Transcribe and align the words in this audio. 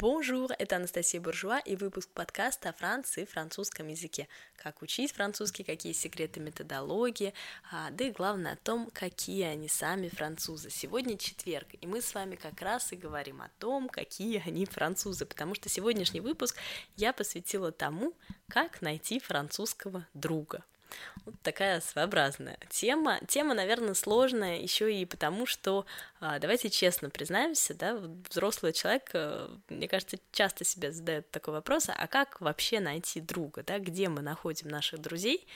Bonjour, 0.00 0.54
это 0.56 0.76
Анастасия 0.76 1.20
Буржуа 1.20 1.58
и 1.58 1.74
выпуск 1.74 2.08
подкаста 2.10 2.68
о 2.68 2.72
Франции 2.72 3.22
и 3.22 3.26
французском 3.26 3.88
языке. 3.88 4.28
Как 4.54 4.80
учить 4.80 5.10
французский, 5.10 5.64
какие 5.64 5.92
секреты 5.92 6.38
методологии, 6.38 7.34
а, 7.72 7.90
да 7.90 8.04
и 8.04 8.12
главное 8.12 8.52
о 8.52 8.56
том, 8.56 8.90
какие 8.92 9.42
они 9.42 9.68
сами 9.68 10.08
французы. 10.08 10.70
Сегодня 10.70 11.18
четверг, 11.18 11.66
и 11.80 11.84
мы 11.88 12.00
с 12.00 12.14
вами 12.14 12.36
как 12.36 12.62
раз 12.62 12.92
и 12.92 12.96
говорим 12.96 13.42
о 13.42 13.50
том, 13.58 13.88
какие 13.88 14.40
они 14.46 14.66
французы, 14.66 15.26
потому 15.26 15.56
что 15.56 15.68
сегодняшний 15.68 16.20
выпуск 16.20 16.56
я 16.94 17.12
посвятила 17.12 17.72
тому, 17.72 18.14
как 18.48 18.80
найти 18.82 19.18
французского 19.18 20.06
друга. 20.14 20.62
Вот 21.24 21.34
такая 21.42 21.80
своеобразная 21.80 22.58
тема. 22.70 23.20
Тема, 23.28 23.54
наверное, 23.54 23.94
сложная 23.94 24.58
еще 24.58 24.92
и 24.94 25.04
потому, 25.04 25.46
что, 25.46 25.86
а, 26.20 26.38
давайте 26.38 26.70
честно 26.70 27.10
признаемся, 27.10 27.74
да, 27.74 28.00
взрослый 28.28 28.72
человек, 28.72 29.10
э, 29.12 29.48
мне 29.68 29.88
кажется, 29.88 30.18
часто 30.32 30.64
себе 30.64 30.92
задает 30.92 31.30
такой 31.30 31.54
вопрос, 31.54 31.88
а 31.88 32.06
как 32.06 32.40
вообще 32.40 32.80
найти 32.80 33.20
друга, 33.20 33.62
да, 33.62 33.78
где 33.78 34.08
мы 34.08 34.22
находим 34.22 34.68
наших 34.68 35.00
друзей? 35.00 35.46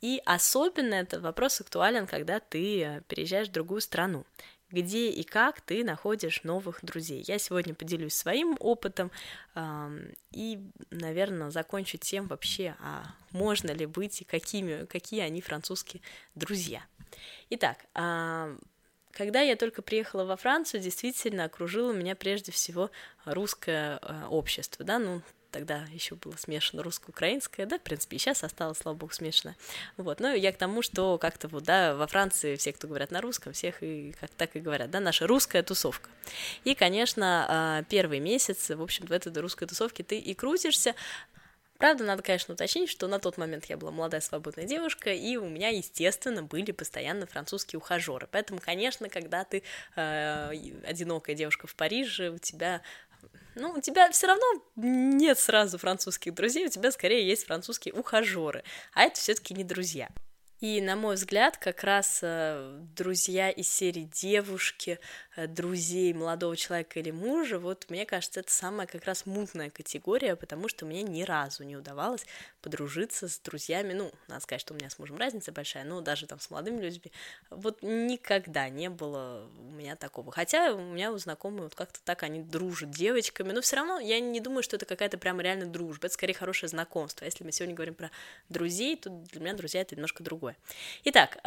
И 0.00 0.20
особенно 0.24 0.94
этот 0.94 1.22
вопрос 1.22 1.60
актуален, 1.60 2.06
когда 2.06 2.40
ты 2.40 2.82
э, 2.82 3.00
переезжаешь 3.08 3.48
в 3.48 3.52
другую 3.52 3.80
страну 3.80 4.24
где 4.72 5.10
и 5.10 5.22
как 5.22 5.60
ты 5.60 5.84
находишь 5.84 6.42
новых 6.42 6.80
друзей. 6.82 7.24
Я 7.26 7.38
сегодня 7.38 7.74
поделюсь 7.74 8.14
своим 8.14 8.56
опытом 8.58 9.10
э, 9.54 10.12
и, 10.32 10.60
наверное, 10.90 11.50
закончу 11.50 11.98
тем 11.98 12.26
вообще, 12.26 12.74
а 12.80 13.14
можно 13.30 13.70
ли 13.70 13.86
быть 13.86 14.22
и 14.22 14.24
какими, 14.24 14.86
какие 14.86 15.20
они 15.20 15.40
французские 15.40 16.02
друзья. 16.34 16.82
Итак, 17.50 17.78
э, 17.94 18.56
когда 19.12 19.40
я 19.42 19.56
только 19.56 19.82
приехала 19.82 20.24
во 20.24 20.36
Францию, 20.36 20.80
действительно 20.80 21.44
окружило 21.44 21.92
меня 21.92 22.16
прежде 22.16 22.50
всего 22.50 22.90
русское 23.24 23.98
э, 24.00 24.24
общество, 24.28 24.84
да, 24.84 24.98
ну, 24.98 25.22
тогда 25.52 25.86
еще 25.92 26.16
было 26.16 26.34
смешано 26.36 26.82
русско-украинское, 26.82 27.66
да, 27.66 27.78
в 27.78 27.82
принципе, 27.82 28.16
и 28.16 28.18
сейчас 28.18 28.42
осталось, 28.42 28.78
слава 28.78 28.96
богу, 28.96 29.12
смешано. 29.12 29.54
Вот, 29.96 30.18
ну, 30.20 30.34
я 30.34 30.52
к 30.52 30.56
тому, 30.56 30.82
что 30.82 31.18
как-то 31.18 31.48
вот, 31.48 31.64
да, 31.64 31.94
во 31.94 32.06
Франции 32.06 32.56
все, 32.56 32.72
кто 32.72 32.88
говорят 32.88 33.10
на 33.10 33.20
русском, 33.20 33.52
всех 33.52 33.82
и 33.82 34.14
как 34.18 34.30
так 34.30 34.56
и 34.56 34.60
говорят, 34.60 34.90
да, 34.90 34.98
наша 34.98 35.26
русская 35.26 35.62
тусовка. 35.62 36.10
И, 36.64 36.74
конечно, 36.74 37.46
а, 37.48 37.82
первый 37.84 38.18
месяц, 38.18 38.70
в 38.70 38.82
общем, 38.82 39.06
в 39.06 39.12
этой 39.12 39.32
русской 39.40 39.66
тусовке 39.66 40.02
ты 40.02 40.18
и 40.18 40.34
крутишься, 40.34 40.94
Правда, 41.82 42.04
надо, 42.04 42.22
конечно, 42.22 42.54
уточнить, 42.54 42.88
что 42.88 43.08
на 43.08 43.18
тот 43.18 43.38
момент 43.38 43.64
я 43.64 43.76
была 43.76 43.90
молодая 43.90 44.20
свободная 44.20 44.66
девушка, 44.66 45.12
и 45.12 45.36
у 45.36 45.48
меня, 45.48 45.68
естественно, 45.70 46.40
были 46.40 46.70
постоянно 46.70 47.26
французские 47.26 47.78
ухажеры. 47.78 48.28
Поэтому, 48.30 48.60
конечно, 48.60 49.08
когда 49.08 49.42
ты 49.42 49.64
э, 49.96 50.50
одинокая 50.86 51.34
девушка 51.34 51.66
в 51.66 51.74
Париже, 51.74 52.30
у 52.30 52.38
тебя 52.38 52.82
ну, 53.54 53.72
у 53.72 53.80
тебя 53.80 54.10
все 54.10 54.26
равно 54.26 54.44
нет 54.76 55.38
сразу 55.38 55.78
французских 55.78 56.34
друзей, 56.34 56.66
у 56.66 56.70
тебя 56.70 56.90
скорее 56.90 57.26
есть 57.26 57.46
французские 57.46 57.94
ухажеры, 57.94 58.64
а 58.92 59.02
это 59.02 59.18
все-таки 59.20 59.54
не 59.54 59.64
друзья. 59.64 60.08
И, 60.62 60.80
на 60.80 60.94
мой 60.94 61.16
взгляд, 61.16 61.56
как 61.56 61.82
раз 61.82 62.20
э, 62.22 62.78
друзья 62.94 63.50
из 63.50 63.68
серии 63.68 64.08
девушки, 64.12 65.00
э, 65.34 65.48
друзей 65.48 66.12
молодого 66.12 66.56
человека 66.56 67.00
или 67.00 67.10
мужа, 67.10 67.58
вот 67.58 67.86
мне 67.88 68.06
кажется, 68.06 68.38
это 68.38 68.52
самая 68.52 68.86
как 68.86 69.04
раз 69.04 69.26
мутная 69.26 69.70
категория, 69.70 70.36
потому 70.36 70.68
что 70.68 70.86
мне 70.86 71.02
ни 71.02 71.24
разу 71.24 71.64
не 71.64 71.76
удавалось 71.76 72.24
подружиться 72.60 73.26
с 73.26 73.40
друзьями. 73.40 73.92
Ну, 73.92 74.12
надо 74.28 74.40
сказать, 74.40 74.60
что 74.60 74.72
у 74.72 74.76
меня 74.76 74.88
с 74.88 75.00
мужем 75.00 75.16
разница 75.16 75.50
большая, 75.50 75.82
но 75.82 76.00
даже 76.00 76.28
там 76.28 76.38
с 76.38 76.48
молодыми 76.48 76.80
людьми. 76.80 77.10
Вот 77.50 77.82
никогда 77.82 78.68
не 78.68 78.88
было 78.88 79.50
у 79.58 79.72
меня 79.72 79.96
такого. 79.96 80.30
Хотя 80.30 80.74
у 80.74 80.92
меня 80.92 81.10
у 81.10 81.18
знакомых 81.18 81.62
вот 81.64 81.74
как-то 81.74 81.98
так 82.04 82.22
они 82.22 82.40
дружат 82.40 82.92
девочками, 82.92 83.50
но 83.50 83.62
все 83.62 83.74
равно 83.74 83.98
я 83.98 84.20
не 84.20 84.38
думаю, 84.38 84.62
что 84.62 84.76
это 84.76 84.86
какая-то 84.86 85.18
прям 85.18 85.40
реально 85.40 85.66
дружба. 85.66 86.06
Это 86.06 86.14
скорее 86.14 86.34
хорошее 86.34 86.70
знакомство. 86.70 87.24
Если 87.24 87.42
мы 87.42 87.50
сегодня 87.50 87.74
говорим 87.74 87.94
про 87.94 88.12
друзей, 88.48 88.96
то 88.96 89.10
для 89.10 89.40
меня 89.40 89.54
друзья 89.54 89.80
это 89.80 89.96
немножко 89.96 90.22
другое 90.22 90.51
такое. 90.52 90.56
Итак, 91.04 91.38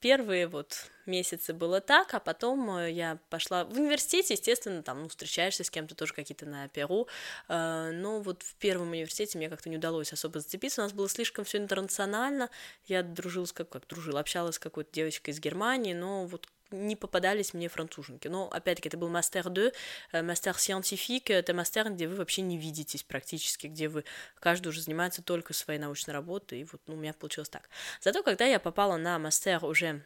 первые 0.00 0.46
вот 0.46 0.90
месяцы 1.06 1.52
было 1.52 1.80
так, 1.80 2.14
а 2.14 2.20
потом 2.20 2.76
э, 2.76 2.92
я 2.92 3.18
пошла 3.28 3.64
в 3.64 3.72
университете, 3.72 4.34
естественно, 4.34 4.82
там, 4.82 5.02
ну, 5.02 5.08
встречаешься 5.08 5.64
с 5.64 5.70
кем-то 5.70 5.96
тоже 5.96 6.14
какие-то 6.14 6.46
на 6.46 6.68
перу, 6.68 7.08
а, 7.48 7.90
но 7.90 8.20
вот 8.20 8.44
в 8.44 8.54
первом 8.56 8.90
университете 8.90 9.36
мне 9.36 9.48
как-то 9.48 9.68
не 9.68 9.78
удалось 9.78 10.12
особо 10.12 10.38
зацепиться, 10.38 10.80
у 10.80 10.84
нас 10.84 10.92
было 10.92 11.08
слишком 11.08 11.44
все 11.44 11.58
интернационально, 11.58 12.50
я 12.86 13.02
дружила 13.02 13.46
с 13.46 13.52
как, 13.52 13.68
как 13.68 13.86
дружила, 13.88 14.20
общалась 14.20 14.56
с 14.56 14.58
какой-то 14.60 14.92
девочкой 14.92 15.34
из 15.34 15.40
Германии, 15.40 15.92
но 15.92 16.24
вот 16.24 16.46
не 16.72 16.96
попадались 16.96 17.54
мне 17.54 17.68
француженки. 17.68 18.28
Но, 18.28 18.48
опять-таки, 18.48 18.88
это 18.88 18.98
был 18.98 19.08
мастер 19.08 19.48
2, 19.48 19.70
э, 20.12 20.22
мастер 20.22 20.52
scientifique, 20.52 21.32
это 21.32 21.54
мастер, 21.54 21.90
где 21.90 22.08
вы 22.08 22.16
вообще 22.16 22.42
не 22.42 22.58
видитесь 22.58 23.02
практически, 23.02 23.66
где 23.66 23.88
вы, 23.88 24.04
каждый 24.40 24.68
уже 24.68 24.82
занимается 24.82 25.22
только 25.22 25.52
своей 25.52 25.78
научной 25.78 26.12
работой, 26.12 26.60
и 26.60 26.64
вот 26.64 26.80
ну, 26.86 26.94
у 26.94 26.96
меня 26.96 27.12
получилось 27.12 27.48
так. 27.48 27.68
Зато, 28.00 28.22
когда 28.22 28.44
я 28.44 28.58
попала 28.58 28.96
на 28.96 29.18
мастер 29.18 29.64
уже 29.64 30.02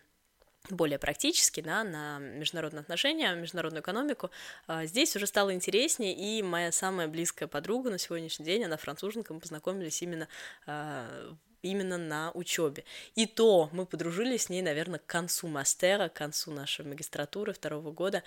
более 0.71 0.99
практически, 0.99 1.61
да, 1.61 1.85
на 1.85 2.19
международные 2.19 2.81
отношения, 2.81 3.35
международную 3.35 3.83
экономику, 3.83 4.31
э, 4.69 4.87
здесь 4.87 5.15
уже 5.17 5.27
стало 5.27 5.55
интереснее, 5.55 6.15
и 6.15 6.43
моя 6.43 6.73
самая 6.73 7.09
близкая 7.09 7.49
подруга 7.49 7.91
на 7.91 7.99
сегодняшний 7.99 8.45
день, 8.45 8.65
она 8.65 8.77
француженка, 8.77 9.33
мы 9.35 9.41
познакомились 9.41 10.03
именно 10.03 10.29
э, 10.67 11.35
именно 11.67 11.99
на 11.99 12.31
учебе. 12.33 12.85
И 13.15 13.27
то 13.27 13.69
мы 13.73 13.87
подружились 13.87 14.45
с 14.45 14.49
ней, 14.49 14.63
наверное, 14.63 14.99
к 14.99 15.07
концу 15.07 15.49
мастера, 15.49 16.09
к 16.09 16.15
концу 16.15 16.51
нашей 16.51 16.85
магистратуры 16.85 17.53
второго 17.53 17.93
года. 17.93 18.23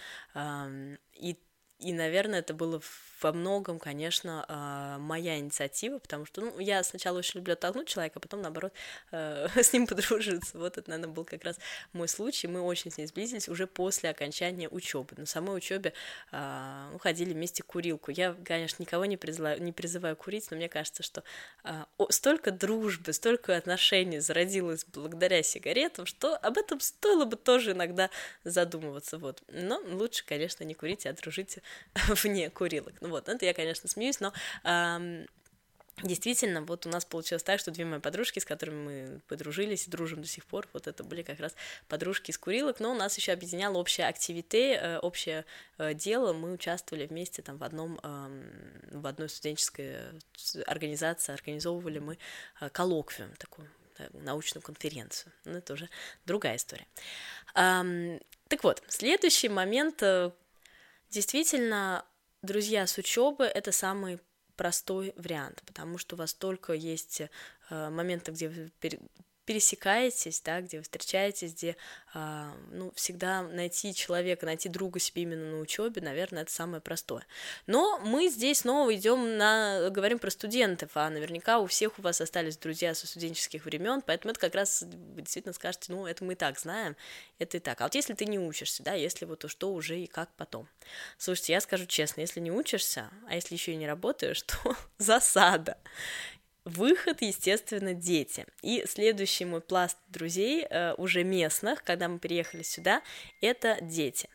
И, 1.14 1.38
и 1.80 1.94
наверное, 1.94 2.40
это 2.40 2.54
было 2.54 2.82
во 3.22 3.34
многом, 3.34 3.80
конечно, 3.80 4.46
а, 4.48 4.98
моя 5.00 5.38
инициатива, 5.40 6.00
потому 6.00 6.26
что, 6.26 6.42
ну, 6.42 6.60
я 6.60 6.84
сначала 6.84 7.18
очень 7.18 7.40
люблю 7.40 7.54
оттолкнуть 7.54 7.88
человека, 7.88 8.20
а 8.20 8.20
потом, 8.20 8.42
наоборот, 8.42 8.74
э, 9.12 9.48
с 9.56 9.74
ним 9.74 9.88
подружиться. 9.88 10.58
Вот 10.58 10.78
это, 10.78 10.90
наверное, 10.90 11.14
был 11.14 11.26
как 11.26 11.44
раз 11.44 11.58
мой 11.94 12.08
случай. 12.08 12.48
Мы 12.48 12.62
очень 12.62 12.92
с 12.92 12.98
ней 12.98 13.08
сблизились 13.08 13.50
уже 13.50 13.68
после 13.68 14.10
окончания 14.10 14.70
учебы. 14.70 15.16
На 15.18 15.26
самой 15.26 15.58
учебе 15.58 15.94
а, 16.32 16.90
ну, 16.92 17.00
ходили 17.00 17.34
вместе 17.34 17.64
курилку. 17.64 18.12
Я, 18.12 18.36
конечно, 18.46 18.82
никого 18.82 19.06
не 19.06 19.18
призываю, 19.18 19.62
не 19.62 19.72
призываю 19.72 20.16
курить, 20.16 20.50
но 20.52 20.58
мне 20.58 20.70
кажется, 20.70 21.04
что 21.04 21.24
а, 21.64 21.88
столько 22.10 22.52
дружбы, 22.52 23.14
столько 23.14 23.58
отношений 23.58 24.20
зародилось 24.20 24.86
благодаря 24.86 25.44
сигаретам, 25.44 26.06
что 26.06 26.36
об 26.38 26.58
этом 26.58 26.80
стоило 26.80 27.26
бы 27.26 27.36
тоже 27.36 27.72
иногда 27.72 28.10
задумываться. 28.44 29.18
Вот. 29.18 29.44
Но 29.48 29.80
лучше, 29.80 30.26
конечно, 30.26 30.64
не 30.64 30.74
курите, 30.74 31.10
а 31.10 31.14
дружите 31.14 31.62
вне 32.08 32.50
курилок. 32.50 32.94
Ну, 33.02 33.09
вот, 33.10 33.30
это 33.30 33.46
я, 33.46 33.54
конечно, 33.54 33.90
смеюсь, 33.90 34.20
но 34.20 34.34
эм, 34.64 35.28
Действительно, 36.04 36.62
вот 36.62 36.86
у 36.86 36.90
нас 36.90 37.04
получилось 37.04 37.44
так, 37.44 37.60
что 37.60 37.72
две 37.72 37.84
мои 37.84 38.00
подружки, 38.00 38.40
с 38.40 38.46
которыми 38.46 38.84
мы 38.84 39.20
подружились 39.28 39.88
и 39.88 39.92
дружим 39.92 40.22
до 40.22 40.28
сих 40.28 40.46
пор, 40.46 40.68
вот 40.74 40.88
это 40.88 41.04
были 41.04 41.24
как 41.24 41.40
раз 41.40 41.56
подружки 41.88 42.32
из 42.32 42.38
курилок, 42.38 42.80
но 42.80 42.92
у 42.92 42.96
нас 42.96 43.18
еще 43.18 43.32
объединяло 43.32 43.78
общее 43.78 44.08
активите, 44.08 44.76
э, 44.76 45.00
общее 45.00 45.46
э, 45.78 45.94
дело, 45.94 46.34
мы 46.34 46.54
участвовали 46.54 47.06
вместе 47.06 47.42
там 47.42 47.58
в 47.58 47.64
одном, 47.64 48.00
в 48.92 49.08
одной 49.08 49.30
студенческой 49.30 49.98
организации, 50.66 51.34
организовывали 51.34 52.00
мы 52.00 52.18
э, 52.62 52.70
коллоквиум, 52.70 53.34
такую 53.38 53.70
научную 54.14 54.62
конференцию, 54.62 55.34
но 55.44 55.58
это 55.58 55.74
уже 55.74 55.90
другая 56.26 56.56
история. 56.56 56.88
Так 57.54 58.64
вот, 58.64 58.82
следующий 58.88 59.50
момент, 59.50 60.02
действительно, 61.10 62.06
друзья 62.42 62.88
с 62.88 62.98
учебы 62.98 63.46
это 63.46 63.72
самый 63.72 64.20
простой 64.56 65.14
вариант, 65.16 65.64
потому 65.66 65.98
что 65.98 66.16
у 66.16 66.20
вас 66.20 66.34
только 66.34 66.74
есть 66.74 67.22
э, 67.22 67.90
моменты, 67.90 68.32
где 68.32 68.50
вы 68.50 68.72
пересекаетесь, 69.50 70.42
да, 70.46 70.62
где 70.62 70.78
вы 70.78 70.84
встречаетесь, 70.84 71.54
где, 71.56 71.76
а, 72.14 72.54
ну, 72.70 72.92
всегда 72.94 73.42
найти 73.42 73.96
человека, 73.96 74.46
найти 74.46 74.70
друга 74.70 75.00
себе 75.00 75.24
именно 75.24 75.54
на 75.54 75.60
учебе, 75.60 76.04
наверное, 76.04 76.44
это 76.44 76.52
самое 76.52 76.82
простое. 76.84 77.26
Но 77.66 77.98
мы 77.98 78.28
здесь 78.28 78.60
снова 78.60 78.94
идем 78.94 79.38
на, 79.38 79.90
говорим 79.90 80.20
про 80.20 80.30
студентов, 80.30 80.92
а 80.94 81.10
наверняка 81.10 81.58
у 81.58 81.66
всех 81.66 81.98
у 81.98 82.04
вас 82.04 82.22
остались 82.22 82.58
друзья 82.58 82.94
со 82.94 83.08
студенческих 83.08 83.66
времен, 83.66 84.04
поэтому 84.06 84.30
это 84.30 84.40
как 84.40 84.54
раз 84.54 84.84
вы 84.84 85.24
действительно 85.24 85.54
скажете, 85.54 85.94
ну, 85.94 86.06
это 86.06 86.24
мы 86.24 86.34
и 86.34 86.36
так 86.36 86.60
знаем, 86.60 86.96
это 87.40 87.58
и 87.58 87.60
так. 87.60 87.82
А 87.82 87.86
вот 87.86 87.96
если 87.96 88.14
ты 88.14 88.26
не 88.26 88.38
учишься, 88.38 88.84
да, 88.84 88.94
если 88.94 89.26
вот 89.26 89.40
то 89.40 89.48
что 89.48 89.74
уже 89.74 90.00
и 90.00 90.06
как 90.06 90.30
потом. 90.38 90.68
Слушайте, 91.18 91.54
я 91.54 91.62
скажу 91.62 91.88
честно, 91.88 92.22
если 92.22 92.40
не 92.40 92.52
учишься, 92.52 93.10
а 93.28 93.34
если 93.34 93.56
еще 93.56 93.72
и 93.72 93.78
не 93.78 93.88
работаешь, 93.88 94.44
то 94.44 94.76
засада. 95.00 95.76
Выход, 96.70 97.24
естественно, 97.24 97.96
дети. 97.96 98.46
И 98.62 98.84
следующий 98.88 99.46
мой 99.46 99.62
пласт 99.62 99.98
друзей, 100.08 100.68
э, 100.70 100.94
уже 100.94 101.24
местных, 101.24 101.84
когда 101.84 102.08
мы 102.08 102.20
приехали 102.20 102.62
сюда, 102.62 103.02
это 103.42 103.80
дети. 103.82 104.30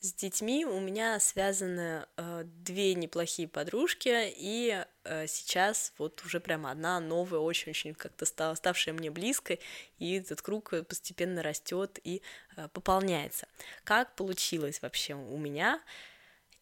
С 0.00 0.12
детьми 0.12 0.66
у 0.66 0.78
меня 0.78 1.18
связаны 1.18 2.04
э, 2.18 2.42
две 2.44 2.94
неплохие 2.94 3.48
подружки, 3.48 4.30
и 4.36 4.84
э, 5.04 5.26
сейчас 5.26 5.94
вот 5.96 6.22
уже 6.26 6.38
прям 6.38 6.66
одна 6.66 7.00
новая, 7.00 7.40
очень-очень 7.40 7.94
как-то 7.94 8.26
стала, 8.26 8.54
ставшая 8.54 8.94
мне 8.94 9.10
близкой, 9.10 9.58
и 9.98 10.18
этот 10.18 10.42
круг 10.42 10.74
постепенно 10.86 11.42
растет 11.42 11.98
и 12.04 12.20
пополняется. 12.74 13.48
Как 13.84 14.14
получилось 14.16 14.82
вообще 14.82 15.14
у 15.14 15.38
меня? 15.38 15.80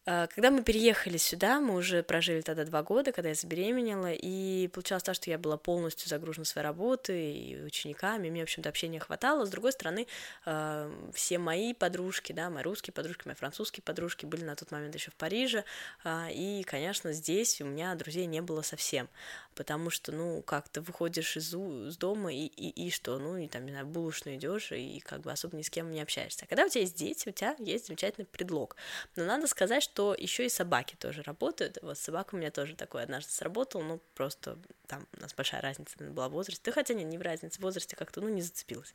А, 0.07 0.27
когда 0.27 0.51
мы 0.51 0.61
переехали 0.61 1.17
сюда, 1.17 1.59
мы 1.59 1.73
уже 1.75 2.03
прожили 2.03 2.41
тогда 2.41 2.63
два 2.63 2.83
года, 2.83 3.11
когда 3.11 3.29
я 3.29 3.35
забеременела, 3.35 4.13
и 4.13 4.67
получалось 4.67 5.01
так, 5.01 5.15
что 5.15 5.31
я 5.31 5.39
была 5.39 5.57
полностью 5.57 6.07
загружена 6.07 6.45
своей 6.45 6.63
работой 6.63 7.33
и 7.33 7.61
учениками, 7.63 8.29
мне, 8.29 8.41
в 8.41 8.43
общем-то, 8.43 8.69
общения 8.69 8.99
хватало. 8.99 9.45
С 9.45 9.49
другой 9.49 9.71
стороны, 9.71 10.05
а, 10.45 10.91
все 11.13 11.39
мои 11.39 11.73
подружки, 11.73 12.33
да, 12.33 12.51
мои 12.51 12.61
русские 12.61 12.93
подружки, 12.93 13.23
мои 13.25 13.35
французские 13.35 13.81
подружки 13.81 14.27
были 14.27 14.43
на 14.43 14.55
тот 14.55 14.69
момент 14.69 14.93
еще 14.93 15.09
в 15.09 15.15
Париже, 15.15 15.63
а, 16.03 16.27
и, 16.31 16.61
конечно, 16.63 17.11
здесь 17.11 17.59
у 17.61 17.65
меня 17.65 17.95
друзей 17.95 18.27
не 18.27 18.41
было 18.41 18.61
совсем, 18.61 19.09
потому 19.55 19.89
что, 19.89 20.11
ну, 20.11 20.43
как 20.43 20.69
ты 20.69 20.81
выходишь 20.81 21.35
из, 21.35 21.51
из 21.51 21.97
дома 21.97 22.31
и, 22.31 22.45
и, 22.45 22.69
и 22.69 22.91
что, 22.91 23.17
ну, 23.17 23.37
и 23.37 23.47
там, 23.47 23.65
не 23.65 23.71
знаю, 23.71 23.87
булочную 23.87 24.37
идешь 24.37 24.71
и 24.71 24.99
как 24.99 25.21
бы 25.21 25.31
особо 25.31 25.57
ни 25.57 25.63
с 25.63 25.71
кем 25.71 25.89
не 25.89 26.01
общаешься. 26.01 26.45
А 26.45 26.47
когда 26.47 26.65
у 26.65 26.69
тебя 26.69 26.81
есть 26.81 26.95
дети, 26.95 27.29
у 27.29 27.31
тебя 27.31 27.55
есть 27.57 27.87
замечательный 27.87 28.25
предлог. 28.25 28.75
Но 29.15 29.25
надо 29.25 29.47
сказать, 29.47 29.81
что 29.81 29.94
что 29.95 30.13
еще 30.13 30.45
и 30.45 30.49
собаки 30.49 30.97
тоже 30.99 31.21
работают. 31.21 31.77
Вот 31.81 31.97
собака 31.97 32.35
у 32.35 32.37
меня 32.37 32.51
тоже 32.51 32.75
такой 32.75 33.01
однажды 33.01 33.31
сработал, 33.31 33.81
ну, 33.81 34.01
просто 34.13 34.57
там 34.87 35.07
у 35.17 35.21
нас 35.21 35.33
большая 35.33 35.61
разница 35.61 35.95
была 35.97 36.27
в 36.27 36.33
возрасте. 36.33 36.69
Хотя 36.73 36.93
нет, 36.93 37.07
не 37.07 37.17
в 37.17 37.21
разнице 37.21 37.59
в 37.59 37.61
возрасте, 37.61 37.95
как-то, 37.95 38.19
ну, 38.19 38.27
не 38.27 38.41
зацепилась. 38.41 38.93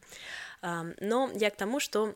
Но 0.61 1.31
я 1.35 1.50
к 1.50 1.56
тому, 1.56 1.81
что 1.81 2.14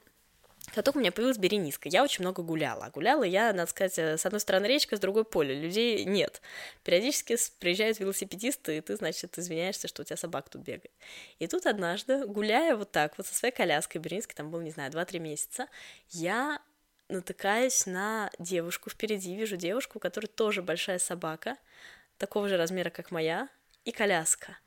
как 0.74 0.84
только 0.84 0.98
у 0.98 1.00
меня 1.00 1.12
появилась 1.12 1.38
Берениска, 1.38 1.88
я 1.88 2.02
очень 2.02 2.24
много 2.24 2.42
гуляла. 2.42 2.90
Гуляла 2.92 3.24
я, 3.24 3.54
надо 3.54 3.70
сказать, 3.70 3.98
э, 3.98 4.16
с 4.16 4.24
одной 4.24 4.40
стороны 4.40 4.66
речка, 4.66 4.96
с 4.96 5.00
другой 5.00 5.24
поле. 5.24 5.54
Людей 5.54 6.04
нет. 6.04 6.40
Периодически 6.84 7.36
приезжают 7.58 8.00
велосипедисты, 8.00 8.78
и 8.78 8.80
ты, 8.80 8.96
значит, 8.96 9.38
извиняешься, 9.38 9.88
что 9.88 10.02
у 10.02 10.04
тебя 10.04 10.16
собака 10.16 10.50
тут 10.50 10.62
бегает. 10.62 10.90
И 11.38 11.46
тут 11.46 11.66
однажды, 11.66 12.26
гуляя 12.26 12.76
вот 12.76 12.92
так 12.92 13.16
вот 13.18 13.26
со 13.26 13.34
своей 13.34 13.54
коляской, 13.54 14.00
Берениской 14.00 14.34
там 14.34 14.50
было, 14.50 14.60
не 14.60 14.70
знаю, 14.70 14.90
2-3 14.90 15.18
месяца, 15.18 15.68
я 16.10 16.60
натыкаюсь 17.08 17.86
на 17.86 18.30
девушку 18.38 18.90
впереди, 18.90 19.34
вижу 19.34 19.56
девушку, 19.56 19.98
у 19.98 20.00
которой 20.00 20.26
тоже 20.26 20.62
большая 20.62 20.98
собака, 20.98 21.56
такого 22.18 22.48
же 22.48 22.56
размера, 22.56 22.90
как 22.90 23.10
моя, 23.10 23.48
и 23.84 23.92
коляска. 23.92 24.58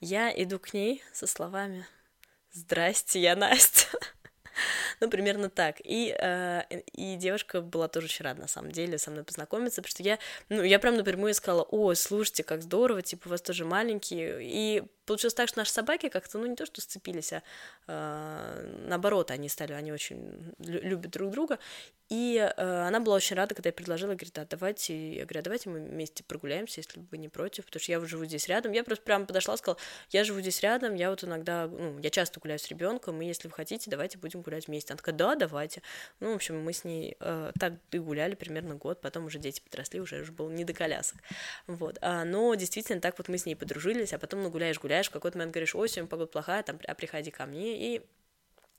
Я 0.00 0.30
иду 0.30 0.58
к 0.58 0.72
ней 0.72 1.02
со 1.12 1.26
словами 1.26 1.86
«Здрасте, 2.52 3.20
я 3.20 3.36
Настя». 3.36 3.88
ну, 5.00 5.08
примерно 5.10 5.50
так. 5.50 5.76
И, 5.84 6.14
э, 6.18 6.62
и 6.92 7.16
девушка 7.16 7.60
была 7.60 7.88
тоже 7.88 8.06
очень 8.06 8.24
рада, 8.24 8.40
на 8.40 8.48
самом 8.48 8.72
деле, 8.72 8.98
со 8.98 9.10
мной 9.10 9.24
познакомиться, 9.24 9.82
потому 9.82 9.90
что 9.90 10.02
я, 10.02 10.18
ну, 10.48 10.62
я 10.62 10.78
прям 10.78 10.96
напрямую 10.96 11.34
сказала, 11.34 11.62
о, 11.62 11.94
слушайте, 11.94 12.42
как 12.42 12.62
здорово, 12.62 13.02
типа, 13.02 13.28
у 13.28 13.30
вас 13.30 13.42
тоже 13.42 13.64
маленькие, 13.64 14.38
и 14.42 14.82
получилось 15.06 15.34
так, 15.34 15.48
что 15.48 15.58
наши 15.58 15.72
собаки 15.72 16.08
как-то, 16.08 16.38
ну, 16.38 16.46
не 16.46 16.56
то, 16.56 16.66
что 16.66 16.80
сцепились, 16.80 17.32
а 17.32 17.42
э, 17.86 18.86
наоборот, 18.86 19.30
они 19.30 19.48
стали, 19.48 19.72
они 19.72 19.92
очень 19.92 20.54
любят 20.58 21.10
друг 21.10 21.30
друга, 21.30 21.58
и 22.10 22.36
э, 22.36 22.86
она 22.86 23.00
была 23.00 23.16
очень 23.16 23.34
рада, 23.34 23.54
когда 23.54 23.68
я 23.68 23.72
предложила, 23.72 24.12
говорит, 24.12 24.36
а 24.38 24.44
давайте, 24.44 25.14
я 25.14 25.24
говорю, 25.24 25.40
а 25.40 25.42
давайте 25.42 25.70
мы 25.70 25.80
вместе 25.80 26.22
прогуляемся, 26.22 26.80
если 26.80 27.00
вы 27.10 27.16
не 27.16 27.28
против, 27.28 27.64
потому 27.64 27.80
что 27.80 27.92
я 27.92 28.00
живу 28.00 28.24
здесь 28.26 28.46
рядом. 28.46 28.72
Я 28.72 28.84
просто 28.84 29.04
прямо 29.04 29.24
подошла, 29.24 29.56
сказала, 29.56 29.78
я 30.10 30.22
живу 30.24 30.40
здесь 30.40 30.60
рядом, 30.60 30.94
я 30.94 31.08
вот 31.10 31.24
иногда, 31.24 31.66
ну, 31.66 31.98
я 31.98 32.10
часто 32.10 32.40
гуляю 32.40 32.58
с 32.58 32.68
ребенком, 32.68 33.22
и 33.22 33.26
если 33.26 33.48
вы 33.48 33.54
хотите, 33.54 33.90
давайте 33.90 34.18
будем 34.18 34.42
гулять 34.42 34.68
вместе. 34.68 34.92
Она 34.92 34.98
такая, 34.98 35.14
да, 35.14 35.34
давайте. 35.34 35.80
Ну, 36.20 36.32
в 36.32 36.36
общем, 36.36 36.60
мы 36.62 36.74
с 36.74 36.84
ней 36.84 37.16
э, 37.20 37.52
так 37.58 37.74
и 37.90 37.98
гуляли 37.98 38.34
примерно 38.34 38.74
год, 38.74 39.00
потом 39.00 39.24
уже 39.24 39.38
дети 39.38 39.62
подросли, 39.62 40.00
уже, 40.00 40.20
уже 40.20 40.32
было 40.32 40.50
не 40.50 40.64
до 40.64 40.74
колясок. 40.74 41.18
Вот. 41.66 41.96
А, 42.02 42.24
но 42.24 42.54
действительно 42.54 43.00
так 43.00 43.16
вот 43.16 43.28
мы 43.28 43.38
с 43.38 43.46
ней 43.46 43.54
подружились, 43.54 44.12
а 44.12 44.18
потом, 44.18 44.42
ну, 44.42 44.50
гуляешь, 44.50 44.78
гуляешь, 44.78 45.08
в 45.08 45.12
какой-то 45.12 45.38
момент 45.38 45.54
говоришь, 45.54 45.74
ой, 45.74 45.88
сегодня 45.88 46.08
погода 46.08 46.30
плохая, 46.30 46.62
там, 46.62 46.78
а 46.86 46.94
приходи 46.94 47.30
ко 47.30 47.46
мне, 47.46 47.96
и 47.96 48.02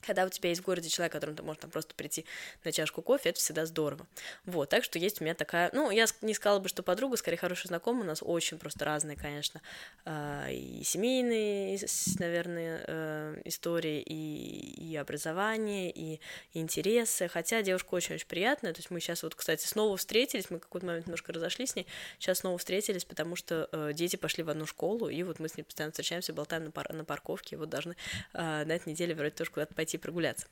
когда 0.06 0.26
у 0.26 0.30
тебя 0.30 0.50
есть 0.50 0.62
в 0.62 0.66
городе 0.66 0.90
человек, 0.90 1.14
которому 1.14 1.36
ты 1.36 1.44
можешь 1.44 1.62
там 1.62 1.72
просто 1.72 1.94
прийти 1.96 2.26
на 2.64 2.72
чашку 2.72 3.02
кофе, 3.02 3.30
это 3.30 3.40
всегда 3.40 3.66
здорово. 3.66 4.08
Вот, 4.46 4.70
так 4.70 4.84
что 4.84 5.00
есть 5.00 5.22
у 5.22 5.24
меня 5.24 5.34
такая, 5.34 5.70
ну, 5.74 5.92
я 5.92 6.06
не 6.22 6.34
сказала 6.34 6.60
бы, 6.60 6.70
что 6.70 6.84
подруга, 6.84 7.18
скорее 7.18 7.38
хорошая 7.38 7.68
знакомая, 7.68 8.04
у 8.04 8.08
нас 8.08 8.20
очень 8.22 8.58
просто 8.58 8.86
разные, 8.86 9.18
конечно, 9.18 9.62
а, 10.06 10.50
и 10.50 10.84
семейные, 10.84 11.80
наверное, 12.20 12.84
э, 12.88 13.42
истории, 13.46 14.02
и, 14.02 14.92
и 14.92 14.96
образование, 14.96 15.92
и 15.92 16.20
интересы, 16.54 17.28
хотя 17.28 17.62
девушка 17.62 17.94
очень-очень 17.96 18.28
приятная, 18.28 18.74
то 18.74 18.80
есть 18.80 18.92
мы 18.92 19.00
сейчас 19.00 19.24
вот, 19.24 19.36
кстати, 19.36 19.66
снова 19.66 19.98
встретились, 19.98 20.50
мы 20.50 20.60
какой-то 20.60 20.86
момент 20.86 21.08
немножко 21.08 21.34
разошлись 21.34 21.72
с 21.72 21.76
ней, 21.76 21.88
сейчас 22.20 22.40
снова 22.40 22.58
встретились, 22.58 23.06
потому 23.06 23.36
что 23.36 23.70
э, 23.72 23.92
дети 23.94 24.16
пошли 24.16 24.44
в 24.44 24.50
одну 24.50 24.66
школу, 24.66 25.10
и 25.10 25.24
вот 25.24 25.40
мы 25.40 25.50
с 25.50 25.58
ней 25.58 25.64
постоянно 25.64 25.92
встречаемся, 25.92 26.34
болтаем 26.34 26.66
на, 26.66 26.72
пар 26.72 26.92
на 26.94 27.06
парковке, 27.06 27.58
вот 27.58 27.70
должны 27.70 27.96
э, 28.34 28.66
на 28.66 28.72
этой 28.72 28.90
неделе 28.90 29.16
вроде 29.16 29.32
тоже 29.32 29.52
куда-то 29.52 29.74
пойти 29.74 29.95
прогуляться. 29.98 30.48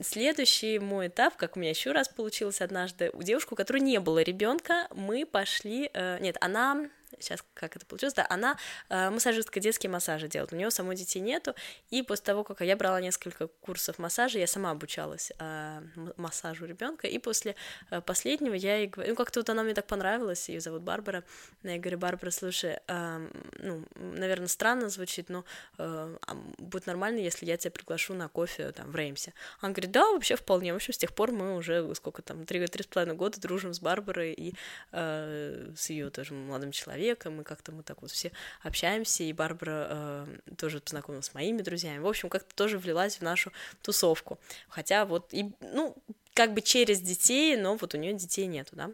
Следующий 0.00 0.78
мой 0.78 1.08
этап, 1.08 1.36
как 1.36 1.56
у 1.56 1.60
меня 1.60 1.70
еще 1.70 1.92
раз 1.92 2.08
получилось 2.08 2.60
однажды, 2.60 3.10
у 3.12 3.22
девушки, 3.22 3.52
у 3.52 3.56
которой 3.56 3.80
не 3.80 4.00
было 4.00 4.22
ребенка, 4.22 4.88
мы 4.94 5.26
пошли, 5.26 5.90
э, 5.92 6.18
нет, 6.20 6.36
она 6.40 6.88
сейчас 7.18 7.44
как 7.54 7.76
это 7.76 7.86
получилось, 7.86 8.14
да, 8.14 8.26
она 8.28 8.56
э, 8.88 9.10
массажистка 9.10 9.60
детские 9.60 9.90
массажи 9.90 10.28
делает, 10.28 10.52
у 10.52 10.56
нее 10.56 10.70
самой 10.70 10.96
детей 10.96 11.20
нету, 11.20 11.54
и 11.90 12.02
после 12.02 12.24
того, 12.24 12.44
как 12.44 12.60
я 12.60 12.76
брала 12.76 13.00
несколько 13.00 13.46
курсов 13.46 13.98
массажа, 13.98 14.38
я 14.38 14.46
сама 14.46 14.70
обучалась 14.70 15.32
э, 15.38 15.82
массажу 16.16 16.66
ребенка, 16.66 17.06
и 17.06 17.18
после 17.18 17.54
э, 17.90 18.00
последнего 18.00 18.54
я 18.54 18.76
ей 18.76 18.86
говорю, 18.86 19.10
ну 19.10 19.16
как-то 19.16 19.40
вот 19.40 19.50
она 19.50 19.62
мне 19.62 19.74
так 19.74 19.86
понравилась, 19.86 20.48
ее 20.48 20.60
зовут 20.60 20.82
Барбара, 20.82 21.24
я 21.62 21.78
говорю, 21.78 21.98
Барбара, 21.98 22.30
слушай, 22.30 22.78
э, 22.86 23.28
ну, 23.58 23.84
наверное, 23.94 24.48
странно 24.48 24.88
звучит, 24.88 25.28
но 25.28 25.44
э, 25.78 26.16
будет 26.58 26.86
нормально, 26.86 27.18
если 27.18 27.46
я 27.46 27.56
тебя 27.56 27.70
приглашу 27.70 28.14
на 28.14 28.28
кофе 28.28 28.72
там 28.72 28.90
в 28.90 28.96
Реймсе. 28.96 29.34
Она 29.60 29.72
говорит, 29.72 29.90
да, 29.90 30.10
вообще 30.10 30.36
вполне, 30.36 30.72
в 30.72 30.76
общем, 30.76 30.92
с 30.92 30.98
тех 30.98 31.14
пор 31.14 31.32
мы 31.32 31.56
уже 31.56 31.94
сколько 31.94 32.22
там, 32.22 32.44
три, 32.46 32.66
три 32.66 32.82
с 32.82 32.86
половиной 32.86 33.16
года 33.16 33.40
дружим 33.40 33.74
с 33.74 33.80
Барбарой 33.80 34.32
и 34.32 34.54
э, 34.92 35.72
с 35.76 35.90
ее 35.90 36.10
тоже 36.10 36.34
молодым 36.34 36.72
человеком, 36.72 37.01
человеком, 37.02 37.40
и 37.40 37.44
как-то 37.44 37.72
мы 37.72 37.82
так 37.82 38.02
вот 38.02 38.10
все 38.10 38.30
общаемся, 38.62 39.24
и 39.24 39.32
Барбара 39.32 39.86
э, 39.90 40.26
тоже 40.56 40.80
познакомилась 40.80 41.26
с 41.26 41.34
моими 41.34 41.62
друзьями, 41.62 41.98
в 41.98 42.06
общем, 42.06 42.28
как-то 42.28 42.54
тоже 42.54 42.78
влилась 42.78 43.16
в 43.16 43.22
нашу 43.22 43.52
тусовку, 43.82 44.38
хотя 44.68 45.04
вот, 45.04 45.28
и, 45.32 45.52
ну, 45.60 45.96
как 46.34 46.54
бы 46.54 46.60
через 46.60 47.00
детей, 47.00 47.56
но 47.56 47.76
вот 47.76 47.94
у 47.94 47.98
нее 47.98 48.14
детей 48.14 48.46
нету, 48.46 48.76
да. 48.76 48.90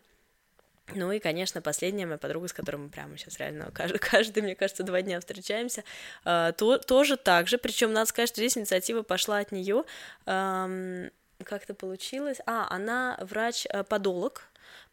Ну 0.95 1.13
и, 1.13 1.19
конечно, 1.19 1.61
последняя 1.61 2.07
моя 2.07 2.17
подруга, 2.17 2.49
с 2.49 2.55
которой 2.55 2.77
мы 2.77 2.89
прямо 2.89 3.19
сейчас 3.19 3.39
реально 3.39 3.71
каждый, 3.73 3.99
каждый 4.11 4.43
мне 4.43 4.55
кажется, 4.55 4.85
два 4.85 5.03
дня 5.03 5.21
встречаемся, 5.21 5.85
э, 6.25 6.53
то, 6.57 6.79
тоже 6.79 7.19
так 7.19 7.47
же. 7.47 7.59
Причем 7.59 7.93
надо 7.93 8.07
сказать, 8.07 8.31
что 8.31 8.41
здесь 8.41 8.57
инициатива 8.57 9.03
пошла 9.03 9.39
от 9.39 9.53
нее. 9.53 9.85
Э, 10.25 11.11
как 11.45 11.65
это 11.65 11.75
получилось? 11.75 12.39
А, 12.47 12.67
она 12.71 13.19
врач-подолог, 13.21 14.48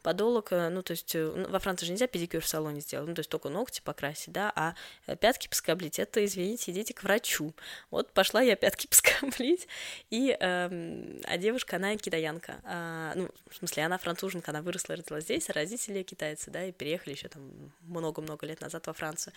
подолок, 0.05 0.51
э, 0.51 0.69
ну, 0.69 0.83
то 0.83 0.91
есть 0.91 1.15
э, 1.15 1.33
ну, 1.35 1.49
во 1.49 1.57
Франции 1.57 1.87
же 1.87 1.91
нельзя 1.93 2.05
педикюр 2.05 2.39
в 2.39 2.47
салоне 2.47 2.79
сделать, 2.79 3.07
ну, 3.09 3.15
то 3.15 3.21
есть 3.21 3.29
только 3.31 3.49
ногти 3.49 3.81
покрасить, 3.83 4.31
да, 4.31 4.53
а 4.55 4.75
э, 5.07 5.15
пятки 5.15 5.47
поскоблить, 5.47 5.97
это, 5.97 6.23
извините, 6.23 6.71
идите 6.71 6.93
к 6.93 7.01
врачу. 7.01 7.55
Вот 7.89 8.13
пошла 8.13 8.43
я 8.43 8.55
пятки 8.55 8.85
поскоблить, 8.91 9.67
и, 10.11 10.37
э, 10.39 11.21
а 11.23 11.37
девушка, 11.39 11.77
она 11.77 11.97
китаянка, 11.97 12.57
а, 12.63 13.13
ну, 13.15 13.29
в 13.49 13.55
смысле, 13.55 13.85
она 13.85 13.97
француженка, 13.97 14.51
она 14.51 14.61
выросла, 14.61 14.95
родилась 14.95 15.23
здесь, 15.23 15.49
а 15.49 15.53
родители 15.53 16.03
китайцы, 16.03 16.51
да, 16.51 16.65
и 16.65 16.71
переехали 16.71 17.15
еще 17.15 17.27
там 17.27 17.41
много-много 17.81 18.45
лет 18.45 18.61
назад 18.61 18.85
во 18.85 18.93
Францию. 18.93 19.33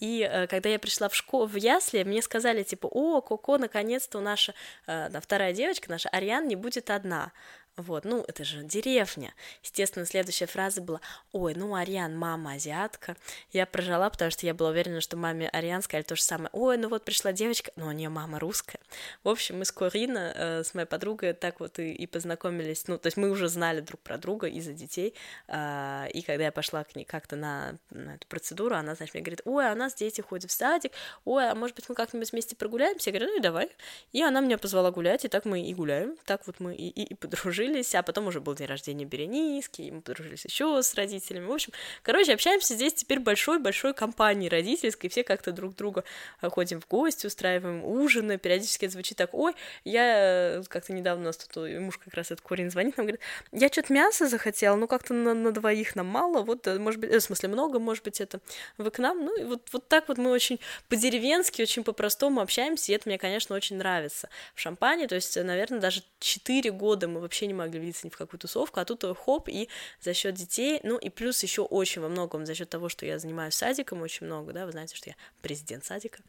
И 0.00 0.26
э, 0.26 0.46
когда 0.46 0.70
я 0.70 0.78
пришла 0.78 1.10
в 1.10 1.14
школу, 1.14 1.46
в 1.46 1.56
ясли, 1.56 2.04
мне 2.04 2.22
сказали, 2.22 2.62
типа, 2.62 2.86
о, 2.86 3.20
Коко, 3.20 3.58
наконец-то 3.58 4.20
наша 4.20 4.54
э, 4.86 5.10
вторая 5.20 5.52
девочка, 5.52 5.90
наша 5.90 6.08
Ариан, 6.08 6.48
не 6.48 6.56
будет 6.56 6.88
одна. 6.88 7.32
Вот, 7.76 8.06
ну, 8.06 8.24
это 8.26 8.42
же 8.42 8.62
деревня. 8.62 9.34
Естественно, 9.62 10.06
следующая 10.06 10.46
фраза 10.46 10.80
была, 10.80 11.02
ой, 11.32 11.54
ну, 11.54 11.74
Ариан, 11.74 12.16
мама 12.16 12.54
азиатка. 12.54 13.16
Я 13.52 13.66
прожала, 13.66 14.08
потому 14.08 14.30
что 14.30 14.46
я 14.46 14.54
была 14.54 14.70
уверена, 14.70 15.02
что 15.02 15.18
маме 15.18 15.50
Ариан 15.50 15.82
сказали 15.82 16.02
то 16.02 16.16
же 16.16 16.22
самое. 16.22 16.48
Ой, 16.54 16.78
ну 16.78 16.88
вот 16.88 17.04
пришла 17.04 17.32
девочка, 17.32 17.72
но 17.76 17.88
у 17.88 17.92
нее 17.92 18.08
мама 18.08 18.38
русская. 18.38 18.80
В 19.24 19.28
общем, 19.28 19.58
мы 19.58 19.66
с 19.66 19.72
Корина, 19.72 20.32
э, 20.34 20.64
с 20.64 20.72
моей 20.72 20.86
подругой, 20.86 21.34
так 21.34 21.60
вот 21.60 21.78
и, 21.78 21.92
и 21.92 22.06
познакомились. 22.06 22.88
Ну, 22.88 22.96
то 22.96 23.08
есть 23.08 23.18
мы 23.18 23.28
уже 23.28 23.46
знали 23.48 23.80
друг 23.80 24.00
про 24.00 24.16
друга 24.16 24.46
из-за 24.46 24.72
детей. 24.72 25.14
Э, 25.46 26.06
и 26.14 26.22
когда 26.22 26.44
я 26.44 26.52
пошла 26.52 26.82
к 26.82 26.96
ней 26.96 27.04
как-то 27.04 27.36
на, 27.36 27.76
на 27.90 28.14
эту 28.14 28.26
процедуру, 28.26 28.74
она, 28.74 28.94
значит, 28.94 29.12
мне 29.12 29.22
говорит, 29.22 29.42
ой, 29.44 29.68
а 29.68 29.72
у 29.74 29.76
нас 29.76 29.94
дети 29.94 30.22
ходят 30.22 30.50
в 30.50 30.54
садик, 30.54 30.92
ой, 31.26 31.50
а 31.50 31.54
может 31.54 31.76
быть 31.76 31.86
мы 31.90 31.94
как-нибудь 31.94 32.32
вместе 32.32 32.56
прогуляемся? 32.56 33.10
Я 33.10 33.18
говорю, 33.18 33.32
ну 33.32 33.38
и 33.38 33.42
давай. 33.42 33.70
И 34.12 34.22
она 34.22 34.40
меня 34.40 34.56
позвала 34.56 34.90
гулять, 34.90 35.26
и 35.26 35.28
так 35.28 35.44
мы 35.44 35.60
и 35.60 35.74
гуляем. 35.74 36.16
Так 36.24 36.46
вот 36.46 36.58
мы 36.58 36.74
и, 36.74 36.88
и, 36.88 37.02
и 37.02 37.14
подружились 37.14 37.65
подружились, 37.66 37.94
а 37.94 38.02
потом 38.02 38.26
уже 38.26 38.40
был 38.40 38.54
день 38.54 38.66
рождения 38.66 39.04
Берениски, 39.04 39.82
и 39.82 39.90
мы 39.90 40.00
подружились 40.00 40.44
еще 40.44 40.82
с 40.82 40.94
родителями. 40.94 41.46
В 41.46 41.52
общем, 41.52 41.72
короче, 42.02 42.32
общаемся 42.32 42.74
здесь 42.74 42.94
теперь 42.94 43.18
большой-большой 43.20 43.94
компанией 43.94 44.48
родительской, 44.48 45.10
все 45.10 45.24
как-то 45.24 45.52
друг 45.52 45.74
друга 45.74 46.04
э, 46.40 46.48
ходим 46.48 46.80
в 46.80 46.88
гости, 46.88 47.26
устраиваем 47.26 47.84
ужины, 47.84 48.38
периодически 48.38 48.86
звучит 48.86 49.18
так, 49.18 49.34
ой, 49.34 49.54
я 49.84 50.58
э, 50.58 50.62
как-то 50.68 50.92
недавно 50.92 51.24
у 51.24 51.26
нас 51.26 51.36
тут 51.36 51.56
муж 51.80 51.98
как 51.98 52.14
раз 52.14 52.26
этот 52.30 52.40
корень 52.40 52.70
звонит, 52.70 52.96
нам 52.96 53.06
говорит, 53.06 53.20
я 53.52 53.68
что-то 53.68 53.92
мясо 53.92 54.28
захотела, 54.28 54.76
ну 54.76 54.86
как-то 54.86 55.14
на, 55.14 55.34
на 55.34 55.52
двоих 55.52 55.96
нам 55.96 56.06
мало, 56.06 56.42
вот, 56.42 56.66
э, 56.66 56.78
может 56.78 57.00
быть, 57.00 57.10
в 57.10 57.20
смысле 57.20 57.48
много, 57.48 57.78
может 57.78 58.04
быть, 58.04 58.20
это 58.20 58.40
вы 58.78 58.90
к 58.90 58.98
нам, 58.98 59.24
ну 59.24 59.40
и 59.40 59.44
вот, 59.44 59.68
вот 59.72 59.88
так 59.88 60.08
вот 60.08 60.18
мы 60.18 60.30
очень 60.30 60.60
по-деревенски, 60.88 61.62
очень 61.62 61.84
по-простому 61.84 62.40
общаемся, 62.40 62.92
и 62.92 62.94
это 62.94 63.08
мне, 63.08 63.18
конечно, 63.18 63.56
очень 63.56 63.76
нравится. 63.76 64.28
В 64.54 64.60
Шампане, 64.60 65.08
то 65.08 65.14
есть, 65.14 65.36
наверное, 65.36 65.80
даже 65.80 66.02
4 66.20 66.70
года 66.72 67.08
мы 67.08 67.20
вообще 67.20 67.46
не 67.46 67.54
могли 67.56 67.80
влиться 67.80 68.06
ни 68.06 68.10
в 68.10 68.16
какую 68.16 68.38
тусовку, 68.38 68.80
а 68.80 68.84
тут 68.84 69.04
хоп, 69.18 69.48
и 69.48 69.68
за 70.00 70.14
счет 70.14 70.34
детей, 70.34 70.80
ну 70.82 70.96
и 70.98 71.08
плюс 71.08 71.42
еще 71.42 71.62
очень 71.62 72.02
во 72.02 72.08
многом 72.08 72.46
за 72.46 72.54
счет 72.54 72.70
того, 72.70 72.88
что 72.88 73.06
я 73.06 73.18
занимаюсь 73.18 73.54
садиком 73.54 74.02
очень 74.02 74.26
много, 74.26 74.52
да, 74.52 74.66
вы 74.66 74.72
знаете, 74.72 74.96
что 74.96 75.10
я 75.10 75.16
президент 75.42 75.84
садика, 75.84 76.20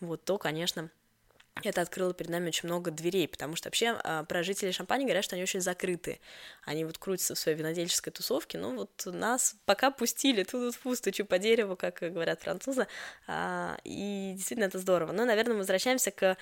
вот, 0.00 0.24
то, 0.24 0.38
конечно, 0.38 0.90
это 1.64 1.80
открыло 1.80 2.12
перед 2.12 2.30
нами 2.30 2.48
очень 2.48 2.68
много 2.68 2.90
дверей, 2.90 3.26
потому 3.26 3.56
что 3.56 3.68
вообще 3.68 3.98
а, 4.04 4.24
про 4.24 4.42
жителей 4.42 4.72
Шампани 4.72 5.04
говорят, 5.04 5.24
что 5.24 5.36
они 5.36 5.42
очень 5.42 5.62
закрыты. 5.62 6.20
Они 6.64 6.84
вот 6.84 6.98
крутятся 6.98 7.34
в 7.34 7.38
своей 7.38 7.56
винодельческой 7.56 8.12
тусовке, 8.12 8.58
ну 8.58 8.76
вот 8.76 9.06
нас 9.06 9.56
пока 9.64 9.90
пустили, 9.90 10.42
тут 10.42 10.76
тут 10.82 10.98
стучу 10.98 11.24
по 11.24 11.38
дереву, 11.38 11.74
как 11.74 12.00
говорят 12.00 12.42
французы, 12.42 12.86
а, 13.26 13.78
и 13.84 14.32
действительно 14.36 14.66
это 14.66 14.78
здорово. 14.78 15.12
Но, 15.12 15.24
наверное, 15.24 15.54
мы 15.54 15.60
возвращаемся 15.60 16.10
к 16.10 16.36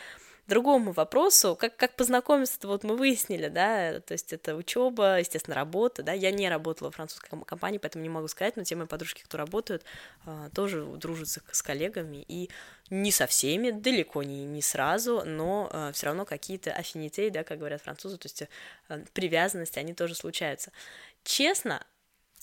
другому 0.46 0.92
вопросу, 0.92 1.56
как, 1.56 1.76
как 1.76 1.96
познакомиться, 1.96 2.58
вот 2.64 2.84
мы 2.84 2.96
выяснили, 2.96 3.48
да, 3.48 4.00
то 4.00 4.12
есть 4.12 4.32
это 4.32 4.54
учеба, 4.54 5.18
естественно, 5.18 5.54
работа, 5.54 6.02
да, 6.02 6.12
я 6.12 6.30
не 6.30 6.48
работала 6.48 6.90
в 6.90 6.96
французской 6.96 7.30
компании, 7.44 7.78
поэтому 7.78 8.02
не 8.02 8.08
могу 8.08 8.28
сказать, 8.28 8.56
но 8.56 8.64
те 8.64 8.76
мои 8.76 8.86
подружки, 8.86 9.22
кто 9.22 9.38
работают, 9.38 9.84
а, 10.26 10.50
тоже 10.50 10.84
дружат 10.84 11.28
с 11.28 11.62
коллегами, 11.62 12.24
и 12.28 12.50
не 12.90 13.10
со 13.10 13.26
всеми, 13.26 13.70
далеко 13.70 14.22
не, 14.22 14.44
не 14.44 14.60
сразу, 14.60 15.22
но 15.24 15.70
э, 15.72 15.92
все 15.94 16.06
равно 16.06 16.26
какие-то 16.26 16.70
аффинитеи, 16.72 17.30
да, 17.30 17.42
как 17.42 17.58
говорят 17.58 17.82
французы, 17.82 18.18
то 18.18 18.26
есть 18.26 18.42
э, 18.42 19.04
привязанности, 19.14 19.78
они 19.78 19.94
тоже 19.94 20.14
случаются. 20.14 20.70
Честно, 21.24 21.84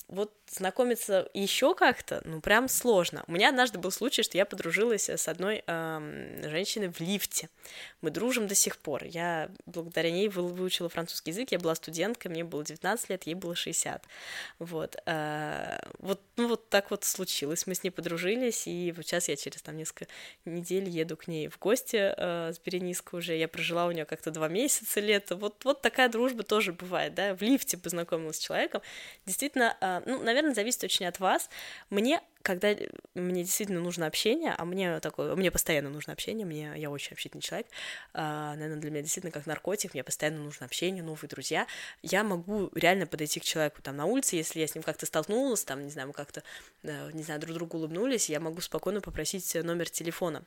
вот 0.08 0.34
знакомиться 0.48 1.30
еще 1.34 1.74
как-то, 1.74 2.22
ну, 2.26 2.42
прям 2.42 2.68
сложно. 2.68 3.24
У 3.28 3.32
меня 3.32 3.50
однажды 3.50 3.80
был 3.80 3.92
случай, 3.92 4.24
что 4.24 4.38
я 4.38 4.46
подружилась 4.46 5.10
с 5.10 5.28
одной 5.28 5.64
э, 5.66 6.50
женщиной 6.50 6.90
в 6.90 7.00
лифте. 7.00 7.50
Мы 8.02 8.12
дружим 8.12 8.48
до 8.48 8.56
сих 8.56 8.78
пор. 8.78 9.04
Я 9.04 9.50
благодаря 9.66 10.12
ней 10.12 10.28
выучила 10.28 10.90
французский 10.90 11.32
язык, 11.32 11.52
я 11.52 11.60
была 11.60 11.76
студенткой, 11.76 12.32
мне 12.32 12.44
было 12.44 12.64
19 12.64 13.10
лет, 13.10 13.24
ей 13.24 13.36
было 13.36 13.56
60. 13.56 14.04
Вот, 14.60 14.98
э, 15.06 15.80
вот, 16.00 16.22
ну, 16.36 16.48
вот 16.50 16.70
так 16.70 16.92
вот 16.92 17.06
случилось. 17.06 17.66
Мы 17.68 17.76
с 17.76 17.84
ней 17.84 17.92
подружились, 17.92 18.68
и 18.68 18.94
вот 18.96 19.06
сейчас 19.06 19.30
я 19.30 19.36
через 19.36 19.62
там 19.62 19.78
несколько 19.78 20.08
недель 20.46 20.90
еду 20.90 21.16
к 21.16 21.28
ней 21.28 21.48
в 21.48 21.58
гости 21.60 22.14
э, 22.16 22.52
с 22.54 22.60
Берениской 22.60 23.20
уже. 23.20 23.36
Я 23.36 23.48
прожила 23.48 23.86
у 23.86 23.92
нее 23.92 24.06
как-то 24.06 24.32
два 24.32 24.50
месяца 24.50 25.00
лето. 25.00 25.36
Вот, 25.36 25.64
вот 25.64 25.82
такая 25.82 26.10
дружба 26.10 26.44
тоже 26.44 26.74
бывает, 26.74 27.14
да, 27.14 27.36
в 27.36 27.42
лифте 27.42 27.78
познакомилась 27.78 28.38
с 28.38 28.40
человеком. 28.40 28.82
Действительно, 29.26 29.78
э, 29.80 30.01
ну, 30.06 30.24
наверное, 30.24 30.54
зависит 30.54 30.84
очень 30.84 31.06
от 31.06 31.20
вас. 31.20 31.50
Мне, 31.90 32.22
когда 32.42 32.76
мне 33.14 33.44
действительно 33.44 33.80
нужно 33.80 34.08
общение, 34.08 34.54
а 34.58 34.66
мне 34.66 35.00
такое, 35.00 35.36
мне 35.36 35.52
постоянно 35.52 35.90
нужно 35.90 36.14
общение, 36.14 36.46
мне, 36.46 36.74
я 36.76 36.90
очень 36.90 37.14
общительный 37.14 37.42
человек, 37.42 37.68
а, 38.14 38.56
наверное, 38.56 38.82
для 38.82 38.92
меня 38.92 39.02
действительно 39.02 39.32
как 39.32 39.46
наркотик, 39.46 39.94
мне 39.94 40.04
постоянно 40.04 40.40
нужно 40.40 40.66
общение, 40.66 41.04
новые 41.04 41.30
друзья, 41.30 41.68
я 42.02 42.24
могу 42.24 42.70
реально 42.74 43.08
подойти 43.08 43.40
к 43.40 43.44
человеку 43.44 43.82
там 43.82 43.96
на 43.96 44.06
улице, 44.06 44.36
если 44.36 44.60
я 44.60 44.68
с 44.68 44.76
ним 44.76 44.84
как-то 44.84 45.06
столкнулась, 45.06 45.64
там, 45.64 45.84
не 45.84 45.90
знаю, 45.90 46.10
мы 46.10 46.14
как-то, 46.14 46.44
э, 46.84 47.12
не 47.14 47.24
знаю, 47.24 47.40
друг 47.40 47.56
другу 47.56 47.78
улыбнулись, 47.78 48.30
я 48.30 48.40
могу 48.40 48.62
спокойно 48.62 49.02
попросить 49.02 49.54
номер 49.56 49.90
телефона, 49.90 50.44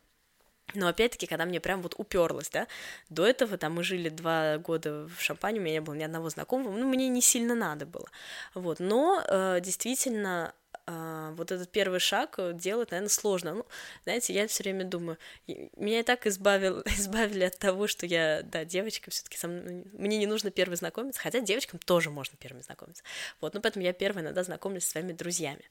но 0.72 0.88
опять-таки, 0.88 1.26
когда 1.26 1.44
мне 1.44 1.60
прям 1.60 1.82
вот 1.82 1.94
уперлось, 1.98 2.50
да, 2.50 2.66
до 3.10 3.26
этого 3.26 3.58
там 3.58 3.74
мы 3.74 3.84
жили 3.84 4.08
два 4.08 4.58
года 4.58 5.06
в 5.06 5.20
Шампане, 5.20 5.60
у 5.60 5.62
меня 5.62 5.74
не 5.74 5.80
было 5.80 5.94
ни 5.94 6.02
одного 6.02 6.30
знакомого, 6.30 6.76
ну, 6.76 6.86
мне 6.88 7.08
не 7.08 7.20
сильно 7.20 7.54
надо 7.54 7.86
было, 7.86 8.08
вот, 8.54 8.80
но 8.80 9.22
э, 9.28 9.60
действительно 9.60 10.54
а, 10.86 11.32
вот 11.32 11.50
этот 11.50 11.70
первый 11.70 11.98
шаг 11.98 12.34
э, 12.36 12.52
делать, 12.52 12.90
наверное, 12.90 13.08
сложно. 13.08 13.54
Ну, 13.54 13.66
знаете, 14.02 14.34
я 14.34 14.46
все 14.46 14.62
время 14.62 14.84
думаю, 14.84 15.16
меня 15.46 16.00
и 16.00 16.02
так 16.02 16.26
избавил, 16.26 16.82
избавили 16.84 17.44
от 17.44 17.58
того, 17.58 17.86
что 17.86 18.04
я, 18.04 18.42
да, 18.42 18.66
девочка, 18.66 19.10
все-таки 19.10 19.38
мной, 19.46 19.84
мне 19.92 20.18
не 20.18 20.26
нужно 20.26 20.50
первой 20.50 20.76
знакомиться, 20.76 21.22
хотя 21.22 21.40
девочкам 21.40 21.78
тоже 21.78 22.10
можно 22.10 22.36
первыми 22.36 22.60
знакомиться. 22.60 23.02
Вот, 23.40 23.54
ну 23.54 23.62
поэтому 23.62 23.82
я 23.82 23.94
первая 23.94 24.24
иногда 24.24 24.44
знакомлюсь 24.44 24.84
с 24.84 24.90
своими 24.90 25.12
друзьями. 25.12 25.64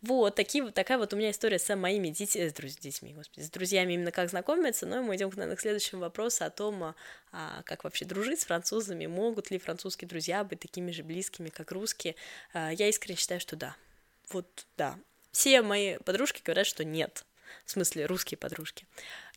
Вот, 0.00 0.34
такие, 0.34 0.70
такая 0.70 0.96
вот 0.96 1.12
у 1.12 1.16
меня 1.16 1.32
история 1.32 1.58
с 1.58 1.76
моими 1.76 2.08
детьми, 2.08 2.48
с 2.48 2.52
друз, 2.54 2.76
детьми, 2.76 3.12
господи, 3.12 3.44
с 3.44 3.50
друзьями 3.50 3.92
именно 3.92 4.10
как 4.10 4.30
знакомиться, 4.30 4.86
но 4.86 5.02
мы 5.02 5.16
идем, 5.16 5.28
наверное, 5.30 5.56
к 5.56 5.60
следующему 5.60 6.00
вопросу 6.00 6.46
о 6.46 6.50
том, 6.50 6.82
а, 6.82 6.94
а, 7.30 7.62
как 7.64 7.84
вообще 7.84 8.06
дружить 8.06 8.40
с 8.40 8.46
французами, 8.46 9.04
могут 9.04 9.50
ли 9.50 9.58
французские 9.58 10.08
друзья 10.08 10.42
быть 10.44 10.60
такими 10.60 10.92
же 10.92 11.02
близкими, 11.02 11.50
как 11.50 11.72
русские. 11.72 12.14
А, 12.54 12.70
я 12.72 12.88
искренне 12.88 13.18
считаю, 13.18 13.40
что 13.40 13.56
да, 13.56 13.76
вот 14.30 14.66
да. 14.76 14.98
Все 15.32 15.62
мои 15.62 15.98
подружки 15.98 16.42
говорят, 16.42 16.66
что 16.66 16.84
нет. 16.84 17.24
В 17.64 17.70
смысле, 17.70 18.06
русские 18.06 18.38
подружки. 18.38 18.86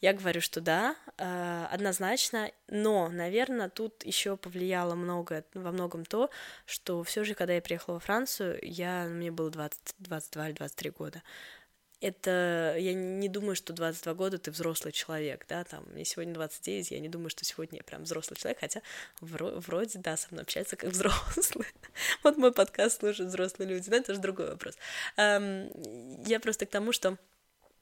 Я 0.02 0.14
говорю, 0.14 0.42
что 0.42 0.62
да, 0.62 0.96
э, 1.18 1.68
однозначно, 1.72 2.52
но, 2.68 3.10
наверное, 3.10 3.70
тут 3.70 4.04
еще 4.06 4.38
повлияло 4.38 4.96
много, 4.96 5.44
во 5.54 5.72
многом 5.72 6.06
то, 6.06 6.30
что 6.66 7.04
все 7.04 7.24
же, 7.24 7.34
когда 7.34 7.54
я 7.54 7.62
приехала 7.62 7.96
во 7.96 8.00
Францию, 8.00 8.60
я, 8.62 9.06
мне 9.06 9.32
было 9.32 9.50
20, 9.50 9.96
22 10.00 10.48
или 10.50 10.56
23 10.56 10.90
года, 10.92 11.24
это, 12.02 12.76
я 12.78 12.94
не 12.94 13.28
думаю, 13.28 13.56
что 13.56 13.74
22 13.74 14.14
года 14.14 14.38
ты 14.38 14.52
взрослый 14.52 14.94
человек, 14.94 15.46
да, 15.50 15.64
там, 15.64 15.84
мне 15.94 16.06
сегодня 16.06 16.34
29, 16.34 16.92
я 16.92 17.00
не 17.00 17.10
думаю, 17.10 17.30
что 17.30 17.44
сегодня 17.44 17.80
я 17.80 17.84
прям 17.84 18.04
взрослый 18.04 18.38
человек, 18.38 18.60
хотя 18.60 18.82
вроде, 19.22 20.00
да, 20.00 20.16
со 20.16 20.28
мной 20.32 20.44
общаются 20.44 20.76
как 20.76 20.90
взрослые. 20.92 21.72
вот 22.24 22.38
мой 22.38 22.52
подкаст 22.52 23.00
слушают 23.00 23.30
взрослые 23.30 23.70
люди, 23.70 23.90
но 23.90 23.98
это 23.98 24.14
же 24.14 24.20
другой 24.20 24.50
вопрос. 24.50 24.78
Я 25.18 26.40
просто 26.42 26.66
к 26.66 26.70
тому, 26.70 26.92
что 26.92 27.18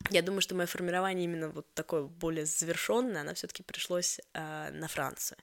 я 0.09 0.21
думаю, 0.21 0.41
что 0.41 0.55
мое 0.55 0.67
формирование 0.67 1.25
именно 1.25 1.49
вот 1.49 1.73
такое 1.73 2.03
более 2.03 2.45
завершенное, 2.45 3.21
оно 3.21 3.33
все-таки 3.33 3.63
пришлось 3.63 4.19
э, 4.33 4.69
на 4.71 4.87
Францию. 4.87 5.37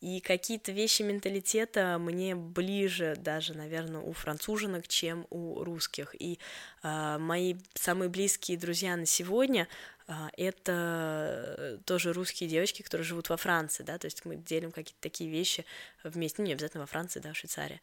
И 0.00 0.20
какие-то 0.20 0.72
вещи 0.72 1.02
менталитета 1.02 1.98
мне 1.98 2.34
ближе 2.34 3.14
даже, 3.16 3.54
наверное, 3.54 4.00
у 4.00 4.12
француженок, 4.12 4.88
чем 4.88 5.26
у 5.30 5.62
русских. 5.62 6.14
И 6.18 6.38
э, 6.82 7.18
мои 7.18 7.56
самые 7.74 8.08
близкие 8.08 8.58
друзья 8.58 8.96
на 8.96 9.06
сегодня 9.06 9.68
э, 10.08 10.12
это 10.36 11.80
тоже 11.84 12.12
русские 12.12 12.48
девочки, 12.48 12.82
которые 12.82 13.04
живут 13.04 13.28
во 13.28 13.36
Франции, 13.36 13.84
да, 13.84 13.98
то 13.98 14.06
есть 14.06 14.24
мы 14.24 14.36
делим 14.36 14.72
какие-то 14.72 15.00
такие 15.00 15.30
вещи 15.30 15.64
вместе, 16.02 16.42
ну, 16.42 16.46
не 16.46 16.54
обязательно 16.54 16.82
во 16.82 16.86
Франции, 16.86 17.20
да, 17.20 17.32
в 17.32 17.36
Швейцарии. 17.36 17.80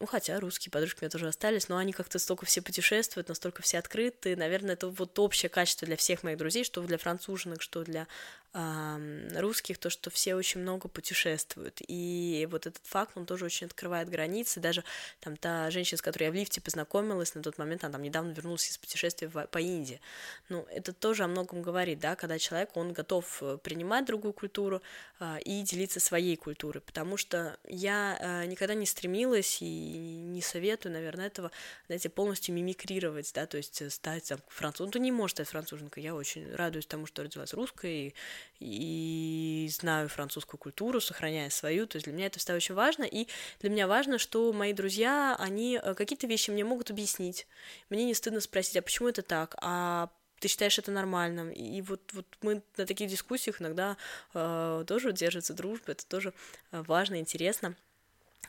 Ну, 0.00 0.06
хотя 0.06 0.38
русские 0.38 0.70
подружки 0.70 1.00
у 1.00 1.04
меня 1.04 1.10
тоже 1.10 1.26
остались, 1.26 1.68
но 1.68 1.76
они 1.76 1.92
как-то 1.92 2.20
столько 2.20 2.46
все 2.46 2.62
путешествуют, 2.62 3.28
настолько 3.28 3.62
все 3.62 3.78
открыты. 3.78 4.36
Наверное, 4.36 4.74
это 4.74 4.86
вот 4.88 5.18
общее 5.18 5.48
качество 5.48 5.86
для 5.86 5.96
всех 5.96 6.22
моих 6.22 6.38
друзей, 6.38 6.62
что 6.62 6.80
для 6.82 6.98
француженок, 6.98 7.62
что 7.62 7.82
для 7.82 8.06
русских, 8.54 9.78
то, 9.78 9.90
что 9.90 10.10
все 10.10 10.34
очень 10.34 10.60
много 10.60 10.88
путешествуют. 10.88 11.80
И 11.86 12.48
вот 12.50 12.66
этот 12.66 12.84
факт, 12.84 13.12
он 13.16 13.26
тоже 13.26 13.44
очень 13.44 13.66
открывает 13.66 14.08
границы. 14.08 14.60
Даже 14.60 14.84
там 15.20 15.36
та 15.36 15.70
женщина, 15.70 15.98
с 15.98 16.02
которой 16.02 16.24
я 16.24 16.30
в 16.30 16.34
лифте 16.34 16.60
познакомилась 16.60 17.34
на 17.34 17.42
тот 17.42 17.58
момент, 17.58 17.84
она 17.84 17.92
там 17.92 18.02
недавно 18.02 18.32
вернулась 18.32 18.68
из 18.70 18.78
путешествия 18.78 19.28
по 19.28 19.58
Индии. 19.58 20.00
Ну, 20.48 20.66
это 20.70 20.92
тоже 20.92 21.24
о 21.24 21.28
многом 21.28 21.62
говорит, 21.62 22.00
да, 22.00 22.16
когда 22.16 22.38
человек, 22.38 22.76
он 22.76 22.92
готов 22.92 23.42
э, 23.42 23.58
принимать 23.62 24.06
другую 24.06 24.32
культуру 24.32 24.82
а, 25.20 25.38
и 25.38 25.62
делиться 25.62 26.00
своей 26.00 26.36
культурой. 26.36 26.80
Потому 26.80 27.16
что 27.16 27.58
я 27.64 28.18
а, 28.20 28.46
никогда 28.46 28.74
не 28.74 28.86
стремилась 28.86 29.58
и 29.60 29.64
не 29.64 30.40
советую, 30.40 30.92
наверное, 30.92 31.26
этого, 31.26 31.50
знаете, 31.86 32.08
полностью 32.08 32.54
мимикрировать, 32.54 33.30
да, 33.34 33.46
то 33.46 33.56
есть 33.56 33.82
э, 33.82 33.90
стать 33.90 34.28
там 34.28 34.38
французом. 34.48 34.92
Ну, 34.94 35.00
не 35.00 35.12
может 35.12 35.36
стать 35.36 35.48
француженкой. 35.48 36.02
Я 36.02 36.14
очень 36.14 36.54
радуюсь 36.54 36.86
тому, 36.86 37.06
что 37.06 37.22
родилась 37.22 37.52
русской, 37.52 38.08
и 38.08 38.14
и 38.60 39.68
знаю 39.72 40.08
французскую 40.08 40.58
культуру, 40.58 41.00
сохраняя 41.00 41.50
свою, 41.50 41.86
то 41.86 41.96
есть 41.96 42.04
для 42.04 42.14
меня 42.14 42.26
это 42.26 42.38
всегда 42.38 42.54
очень 42.54 42.74
важно, 42.74 43.04
и 43.04 43.28
для 43.60 43.70
меня 43.70 43.86
важно, 43.86 44.18
что 44.18 44.52
мои 44.52 44.72
друзья, 44.72 45.36
они 45.38 45.80
э, 45.82 45.94
какие-то 45.94 46.26
вещи 46.26 46.50
мне 46.50 46.64
могут 46.64 46.90
объяснить, 46.90 47.46
мне 47.90 48.04
не 48.04 48.14
стыдно 48.14 48.40
спросить, 48.40 48.76
а 48.76 48.82
почему 48.82 49.08
это 49.08 49.22
так, 49.22 49.54
а 49.60 50.10
ты 50.40 50.48
считаешь 50.48 50.78
это 50.78 50.90
нормальным. 50.90 51.50
И 51.50 51.80
вот, 51.82 52.00
вот 52.12 52.26
мы 52.42 52.62
на 52.76 52.86
таких 52.86 53.10
дискуссиях 53.10 53.60
иногда 53.60 53.96
э, 54.34 54.84
тоже 54.86 55.12
держится 55.12 55.54
дружба, 55.54 55.92
это 55.92 56.06
тоже 56.06 56.32
э, 56.70 56.82
важно, 56.86 57.18
интересно. 57.18 57.74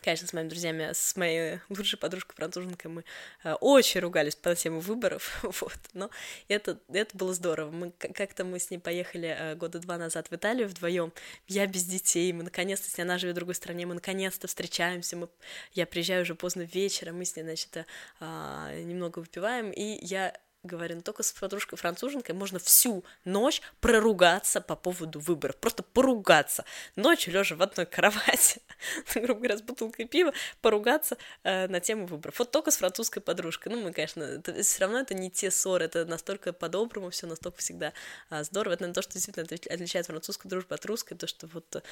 Конечно, 0.04 0.28
с 0.28 0.34
моими 0.34 0.50
друзьями, 0.50 0.90
с 0.94 1.16
моей 1.16 1.60
лучшей 1.70 1.98
подружкой 1.98 2.36
француженкой 2.36 2.92
мы 2.92 3.04
э, 3.44 3.54
очень 3.54 4.00
ругались 4.00 4.36
по 4.36 4.56
тему 4.56 4.80
выборов, 4.80 5.40
вот, 5.62 5.78
но 5.94 6.10
это, 6.48 6.80
это 6.92 7.18
было 7.18 7.34
здорово. 7.34 7.72
Мы 7.72 7.92
как-то 7.92 8.46
мы 8.46 8.60
с 8.60 8.70
ней 8.70 8.78
поехали 8.78 9.36
э, 9.38 9.56
года 9.56 9.80
два 9.80 9.98
назад 9.98 10.30
в 10.30 10.36
Италию 10.36 10.68
вдвоем. 10.68 11.12
Я 11.48 11.68
без 11.68 11.86
детей, 11.86 12.32
мы 12.34 12.44
наконец-то, 12.44 12.88
если 12.88 13.02
она 13.02 13.18
живет 13.18 13.36
в 13.36 13.38
другой 13.38 13.56
стране, 13.56 13.86
мы 13.86 13.96
наконец-то 13.96 14.48
встречаемся, 14.48 15.18
мы, 15.18 15.30
я 15.74 15.86
приезжаю 15.86 16.22
уже 16.24 16.36
поздно 16.36 16.62
вечером, 16.62 17.18
мы 17.18 17.26
с 17.26 17.36
ней, 17.36 17.44
значит, 17.44 17.86
э, 18.20 18.82
немного 18.84 19.20
выпиваем, 19.20 19.72
и 19.72 20.00
я 20.06 20.34
говорю, 20.70 20.96
ну 20.96 21.02
только 21.02 21.24
с 21.24 21.32
подружкой 21.32 21.78
француженкой 21.78 22.36
можно 22.36 22.60
всю 22.60 23.04
ночь 23.26 23.62
проругаться 23.82 24.62
по 24.62 24.76
поводу 24.76 25.20
выборов, 25.20 25.56
просто 25.58 25.84
поругаться. 25.84 26.66
Ночью 26.96 27.34
лежа 27.34 27.56
в 27.56 27.62
одной 27.62 27.86
кровати, 27.86 28.62
грубо 29.16 29.36
говоря, 29.36 29.58
с 29.58 29.62
бутылкой 29.62 30.06
пива, 30.06 30.34
поругаться 30.62 31.18
э, 31.44 31.68
на 31.68 31.80
тему 31.80 32.06
выборов. 32.06 32.40
Вот 32.40 32.52
только 32.52 32.72
с 32.72 32.78
французской 32.78 33.20
подружкой. 33.20 33.72
Ну, 33.72 33.82
мы, 33.82 33.94
конечно, 33.94 34.42
все 34.62 34.82
равно 34.82 35.00
это 35.00 35.14
не 35.14 35.32
те 35.32 35.52
ссоры, 35.52 35.86
это 35.86 36.06
настолько 36.06 36.54
по-доброму, 36.54 37.10
все 37.10 37.28
настолько 37.28 37.60
всегда 37.60 37.94
э, 38.30 38.44
здорово. 38.44 38.74
Это 38.74 38.84
наверное, 38.84 38.96
то, 38.96 39.02
что 39.02 39.14
действительно 39.14 39.46
отличает 39.46 40.06
французскую 40.08 40.50
дружбу 40.50 40.76
от 40.76 40.86
русской, 40.86 41.16
то, 41.16 41.28
что 41.28 41.48
вот 41.48 41.84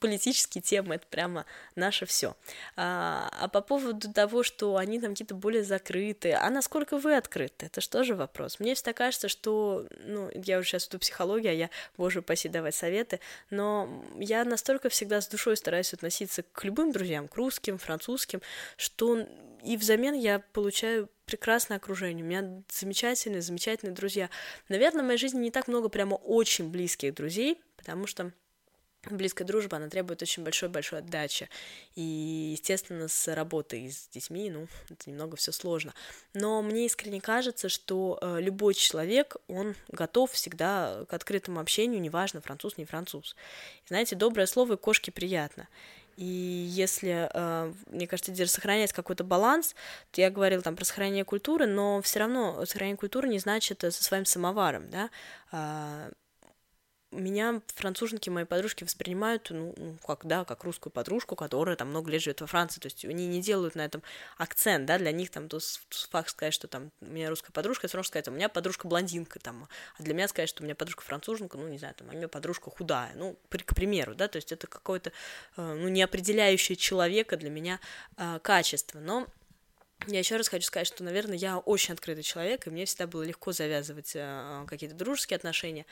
политические 0.00 0.62
темы— 0.62 0.94
это 0.96 1.06
прямо 1.06 1.44
наше 1.74 2.06
все. 2.06 2.36
А, 2.76 3.28
а 3.40 3.48
по 3.48 3.60
поводу 3.60 4.12
того, 4.12 4.42
что 4.42 4.76
они 4.76 5.00
там 5.00 5.12
какие-то 5.12 5.34
более 5.34 5.64
закрытые, 5.64 6.36
а 6.36 6.50
насколько 6.50 6.98
вы 6.98 7.16
открыты, 7.16 7.66
это 7.66 7.80
что 7.80 8.01
же 8.02 8.14
вопрос? 8.14 8.60
Мне 8.60 8.74
всегда 8.74 8.92
кажется, 8.92 9.28
что, 9.28 9.86
ну, 10.04 10.30
я 10.34 10.58
уже 10.58 10.68
сейчас 10.68 10.88
веду 10.88 10.98
психологию, 10.98 11.52
а 11.52 11.54
я, 11.54 11.70
боже 11.96 12.20
упаси, 12.20 12.48
давать 12.48 12.74
советы, 12.74 13.20
но 13.50 14.04
я 14.16 14.44
настолько 14.44 14.88
всегда 14.88 15.20
с 15.20 15.28
душой 15.28 15.56
стараюсь 15.56 15.92
относиться 15.92 16.42
к 16.42 16.64
любым 16.64 16.92
друзьям, 16.92 17.28
к 17.28 17.36
русским, 17.36 17.78
французским, 17.78 18.40
что 18.76 19.26
и 19.62 19.76
взамен 19.76 20.14
я 20.14 20.40
получаю 20.52 21.08
прекрасное 21.24 21.76
окружение, 21.76 22.24
у 22.24 22.28
меня 22.28 22.62
замечательные, 22.68 23.42
замечательные 23.42 23.94
друзья. 23.94 24.28
Наверное, 24.68 25.02
в 25.02 25.06
моей 25.06 25.18
жизни 25.18 25.40
не 25.40 25.50
так 25.50 25.68
много 25.68 25.88
прямо 25.88 26.16
очень 26.16 26.70
близких 26.70 27.14
друзей, 27.14 27.60
потому 27.76 28.06
что 28.06 28.32
близкая 29.10 29.46
дружба, 29.46 29.76
она 29.76 29.88
требует 29.88 30.22
очень 30.22 30.44
большой-большой 30.44 31.00
отдачи. 31.00 31.48
И, 31.94 32.52
естественно, 32.52 33.08
с 33.08 33.34
работой 33.34 33.90
с 33.90 34.08
детьми, 34.08 34.50
ну, 34.50 34.68
это 34.90 35.10
немного 35.10 35.36
все 35.36 35.52
сложно. 35.52 35.92
Но 36.34 36.62
мне 36.62 36.86
искренне 36.86 37.20
кажется, 37.20 37.68
что 37.68 38.18
э, 38.20 38.40
любой 38.40 38.74
человек, 38.74 39.36
он 39.48 39.74
готов 39.88 40.32
всегда 40.32 41.04
к 41.08 41.12
открытому 41.12 41.60
общению, 41.60 42.00
неважно, 42.00 42.40
француз, 42.40 42.78
не 42.78 42.84
француз. 42.84 43.36
И, 43.84 43.88
знаете, 43.88 44.16
доброе 44.16 44.46
слово 44.46 44.76
кошке 44.76 45.10
приятно. 45.10 45.68
И 46.16 46.24
если, 46.24 47.30
э, 47.32 47.72
мне 47.86 48.06
кажется, 48.06 48.32
где 48.32 48.46
сохраняется 48.46 48.94
какой-то 48.94 49.24
баланс, 49.24 49.74
то 50.10 50.20
я 50.20 50.30
говорила 50.30 50.62
там 50.62 50.76
про 50.76 50.84
сохранение 50.84 51.24
культуры, 51.24 51.66
но 51.66 52.02
все 52.02 52.20
равно 52.20 52.64
сохранение 52.66 52.98
культуры 52.98 53.28
не 53.28 53.38
значит 53.38 53.80
со 53.80 53.90
своим 53.90 54.26
самоваром, 54.26 54.90
да, 54.90 55.10
а, 55.50 56.10
меня 57.12 57.60
француженки, 57.74 58.30
мои 58.30 58.44
подружки 58.44 58.84
воспринимают, 58.84 59.48
ну, 59.50 59.74
ну, 59.76 59.96
как, 60.06 60.24
да, 60.24 60.44
как 60.44 60.64
русскую 60.64 60.92
подружку, 60.92 61.36
которая 61.36 61.76
там 61.76 61.88
много 61.88 62.10
лет 62.10 62.22
живет 62.22 62.40
во 62.40 62.46
Франции, 62.46 62.80
то 62.80 62.86
есть 62.86 63.04
они 63.04 63.26
не 63.26 63.40
делают 63.40 63.74
на 63.74 63.84
этом 63.84 64.02
акцент, 64.38 64.86
да, 64.86 64.98
для 64.98 65.12
них 65.12 65.30
там 65.30 65.48
то 65.48 65.58
факт 66.10 66.30
сказать, 66.30 66.54
что 66.54 66.66
там 66.68 66.90
у 67.00 67.06
меня 67.06 67.28
русская 67.28 67.52
подружка, 67.52 67.86
все 67.86 67.96
равно 67.96 68.08
сказать, 68.08 68.28
у 68.28 68.32
меня 68.32 68.48
подружка 68.48 68.88
блондинка, 68.88 69.38
там, 69.38 69.68
а 69.98 70.02
для 70.02 70.14
меня 70.14 70.28
сказать, 70.28 70.48
что 70.48 70.62
у 70.62 70.64
меня 70.64 70.74
подружка 70.74 71.02
француженка, 71.02 71.58
ну, 71.58 71.68
не 71.68 71.78
знаю, 71.78 71.94
там, 71.94 72.08
а 72.10 72.12
у 72.12 72.16
меня 72.16 72.28
подружка 72.28 72.70
худая, 72.70 73.12
ну, 73.14 73.38
при, 73.48 73.62
к 73.62 73.74
примеру, 73.74 74.14
да, 74.14 74.28
то 74.28 74.36
есть 74.36 74.50
это 74.50 74.66
какое-то, 74.66 75.12
э, 75.56 75.74
ну, 75.74 75.88
не 75.88 76.02
определяющее 76.02 76.76
человека 76.76 77.36
для 77.36 77.50
меня 77.50 77.78
э, 78.16 78.38
качество, 78.42 78.98
но 78.98 79.26
я 80.06 80.18
еще 80.18 80.36
раз 80.36 80.48
хочу 80.48 80.66
сказать, 80.66 80.86
что, 80.86 81.04
наверное, 81.04 81.36
я 81.36 81.58
очень 81.58 81.94
открытый 81.94 82.22
человек, 82.22 82.66
и 82.66 82.70
мне 82.70 82.86
всегда 82.86 83.06
было 83.06 83.22
легко 83.22 83.52
завязывать 83.52 84.12
э, 84.14 84.64
какие-то 84.66 84.96
дружеские 84.96 85.36
отношения. 85.36 85.86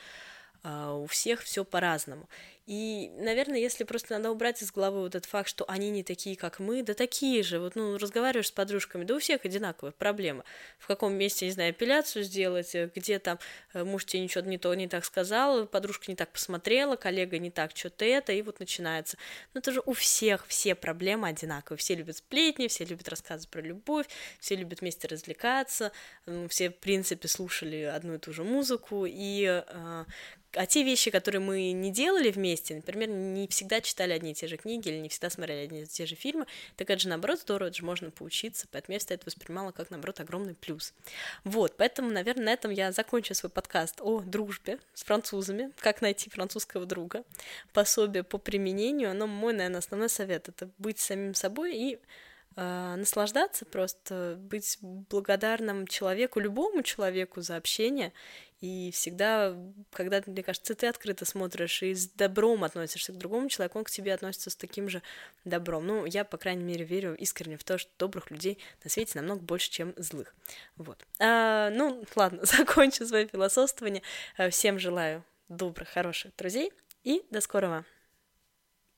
А, 0.63 0.93
у 0.93 1.05
всех 1.05 1.41
все 1.41 1.65
по-разному. 1.65 2.29
И, 2.67 3.09
наверное, 3.17 3.59
если 3.59 3.83
просто 3.83 4.13
надо 4.13 4.29
убрать 4.29 4.61
из 4.61 4.71
головы 4.71 5.01
вот 5.01 5.15
этот 5.15 5.29
факт, 5.29 5.49
что 5.49 5.65
они 5.67 5.89
не 5.89 6.03
такие, 6.03 6.35
как 6.35 6.59
мы, 6.59 6.83
да 6.83 6.93
такие 6.93 7.41
же, 7.41 7.59
вот, 7.59 7.75
ну, 7.75 7.97
разговариваешь 7.97 8.47
с 8.47 8.51
подружками, 8.51 9.03
да 9.03 9.15
у 9.15 9.19
всех 9.19 9.43
одинаковая 9.45 9.91
проблема. 9.91 10.43
В 10.77 10.85
каком 10.85 11.13
месте, 11.13 11.45
не 11.45 11.51
знаю, 11.51 11.71
эпиляцию 11.71 12.23
сделать, 12.23 12.75
э, 12.75 12.91
где 12.93 13.17
там 13.17 13.39
э, 13.73 13.83
муж 13.83 14.05
тебе 14.05 14.21
ничего 14.21 14.43
не 14.45 14.59
то, 14.59 14.73
не 14.75 14.87
так 14.87 15.05
сказал, 15.05 15.65
подружка 15.65 16.05
не 16.07 16.15
так 16.15 16.31
посмотрела, 16.31 16.95
коллега 16.97 17.39
не 17.39 17.49
так, 17.49 17.75
что-то 17.75 18.05
это, 18.05 18.31
и 18.31 18.43
вот 18.43 18.59
начинается. 18.59 19.17
Ну, 19.53 19.59
это 19.59 19.71
же 19.71 19.81
у 19.85 19.93
всех 19.93 20.45
все 20.47 20.75
проблемы 20.75 21.29
одинаковые. 21.29 21.79
Все 21.79 21.95
любят 21.95 22.17
сплетни, 22.17 22.67
все 22.67 22.85
любят 22.85 23.09
рассказы 23.09 23.47
про 23.47 23.61
любовь, 23.61 24.05
все 24.39 24.55
любят 24.55 24.81
вместе 24.81 25.07
развлекаться, 25.07 25.91
все, 26.47 26.69
в 26.69 26.75
принципе, 26.75 27.27
слушали 27.27 27.81
одну 27.83 28.15
и 28.15 28.17
ту 28.19 28.31
же 28.33 28.43
музыку, 28.43 29.05
и 29.07 29.63
э, 29.67 30.05
а 30.53 30.65
те 30.65 30.83
вещи, 30.83 31.11
которые 31.11 31.41
мы 31.41 31.71
не 31.71 31.91
делали 31.91 32.29
вместе, 32.29 32.50
например, 32.73 33.09
не 33.09 33.47
всегда 33.47 33.81
читали 33.81 34.13
одни 34.13 34.31
и 34.31 34.33
те 34.33 34.47
же 34.47 34.57
книги 34.57 34.89
или 34.89 34.97
не 34.97 35.09
всегда 35.09 35.29
смотрели 35.29 35.65
одни 35.65 35.83
и 35.83 35.85
те 35.85 36.05
же 36.05 36.15
фильмы, 36.15 36.45
так 36.75 36.89
это 36.89 36.99
же, 36.99 37.09
наоборот, 37.09 37.41
здорово, 37.41 37.69
это 37.69 37.77
же 37.77 37.85
можно 37.85 38.11
поучиться, 38.11 38.67
поэтому 38.71 38.93
я 38.93 38.99
всегда 38.99 39.15
это 39.15 39.25
воспринимала 39.25 39.71
как, 39.71 39.89
наоборот, 39.89 40.19
огромный 40.19 40.55
плюс. 40.55 40.93
Вот, 41.43 41.75
поэтому, 41.77 42.11
наверное, 42.11 42.45
на 42.45 42.53
этом 42.53 42.71
я 42.71 42.91
закончу 42.91 43.33
свой 43.33 43.49
подкаст 43.49 44.01
о 44.01 44.21
дружбе 44.21 44.79
с 44.93 45.03
французами, 45.03 45.71
как 45.79 46.01
найти 46.01 46.29
французского 46.29 46.85
друга, 46.85 47.23
пособие 47.73 48.23
по 48.23 48.37
применению, 48.37 49.15
но 49.15 49.27
мой, 49.27 49.53
наверное, 49.53 49.79
основной 49.79 50.09
совет— 50.09 50.47
это 50.49 50.69
быть 50.77 50.99
самим 50.99 51.33
собой 51.33 51.75
и 51.75 51.99
наслаждаться 52.55 53.65
просто, 53.65 54.37
быть 54.39 54.77
благодарным 54.81 55.87
человеку, 55.87 56.39
любому 56.39 56.83
человеку 56.83 57.41
за 57.41 57.55
общение 57.55 58.11
и 58.61 58.91
всегда, 58.93 59.55
когда, 59.91 60.21
мне 60.27 60.43
кажется, 60.43 60.75
ты 60.75 60.85
открыто 60.85 61.25
смотришь 61.25 61.81
и 61.81 61.95
с 61.95 62.07
добром 62.07 62.63
относишься 62.63 63.11
к 63.11 63.17
другому 63.17 63.49
человеку, 63.49 63.79
он 63.79 63.85
к 63.85 63.89
тебе 63.89 64.13
относится 64.13 64.51
с 64.51 64.55
таким 64.55 64.87
же 64.87 65.01
добром. 65.45 65.87
Ну, 65.87 66.05
я, 66.05 66.23
по 66.23 66.37
крайней 66.37 66.63
мере, 66.63 66.85
верю 66.85 67.15
искренне 67.15 67.57
в 67.57 67.63
то, 67.63 67.79
что 67.79 67.89
добрых 67.97 68.29
людей 68.29 68.59
на 68.83 68.91
свете 68.91 69.13
намного 69.15 69.41
больше, 69.41 69.71
чем 69.71 69.95
злых. 69.97 70.35
Вот. 70.77 71.03
А, 71.19 71.71
ну, 71.71 72.05
ладно, 72.15 72.41
закончу 72.45 73.05
свое 73.07 73.27
философствование. 73.27 74.03
Всем 74.51 74.77
желаю 74.77 75.23
добрых, 75.49 75.89
хороших 75.89 76.35
друзей 76.35 76.71
и 77.03 77.23
до 77.31 77.41
скорого! 77.41 77.83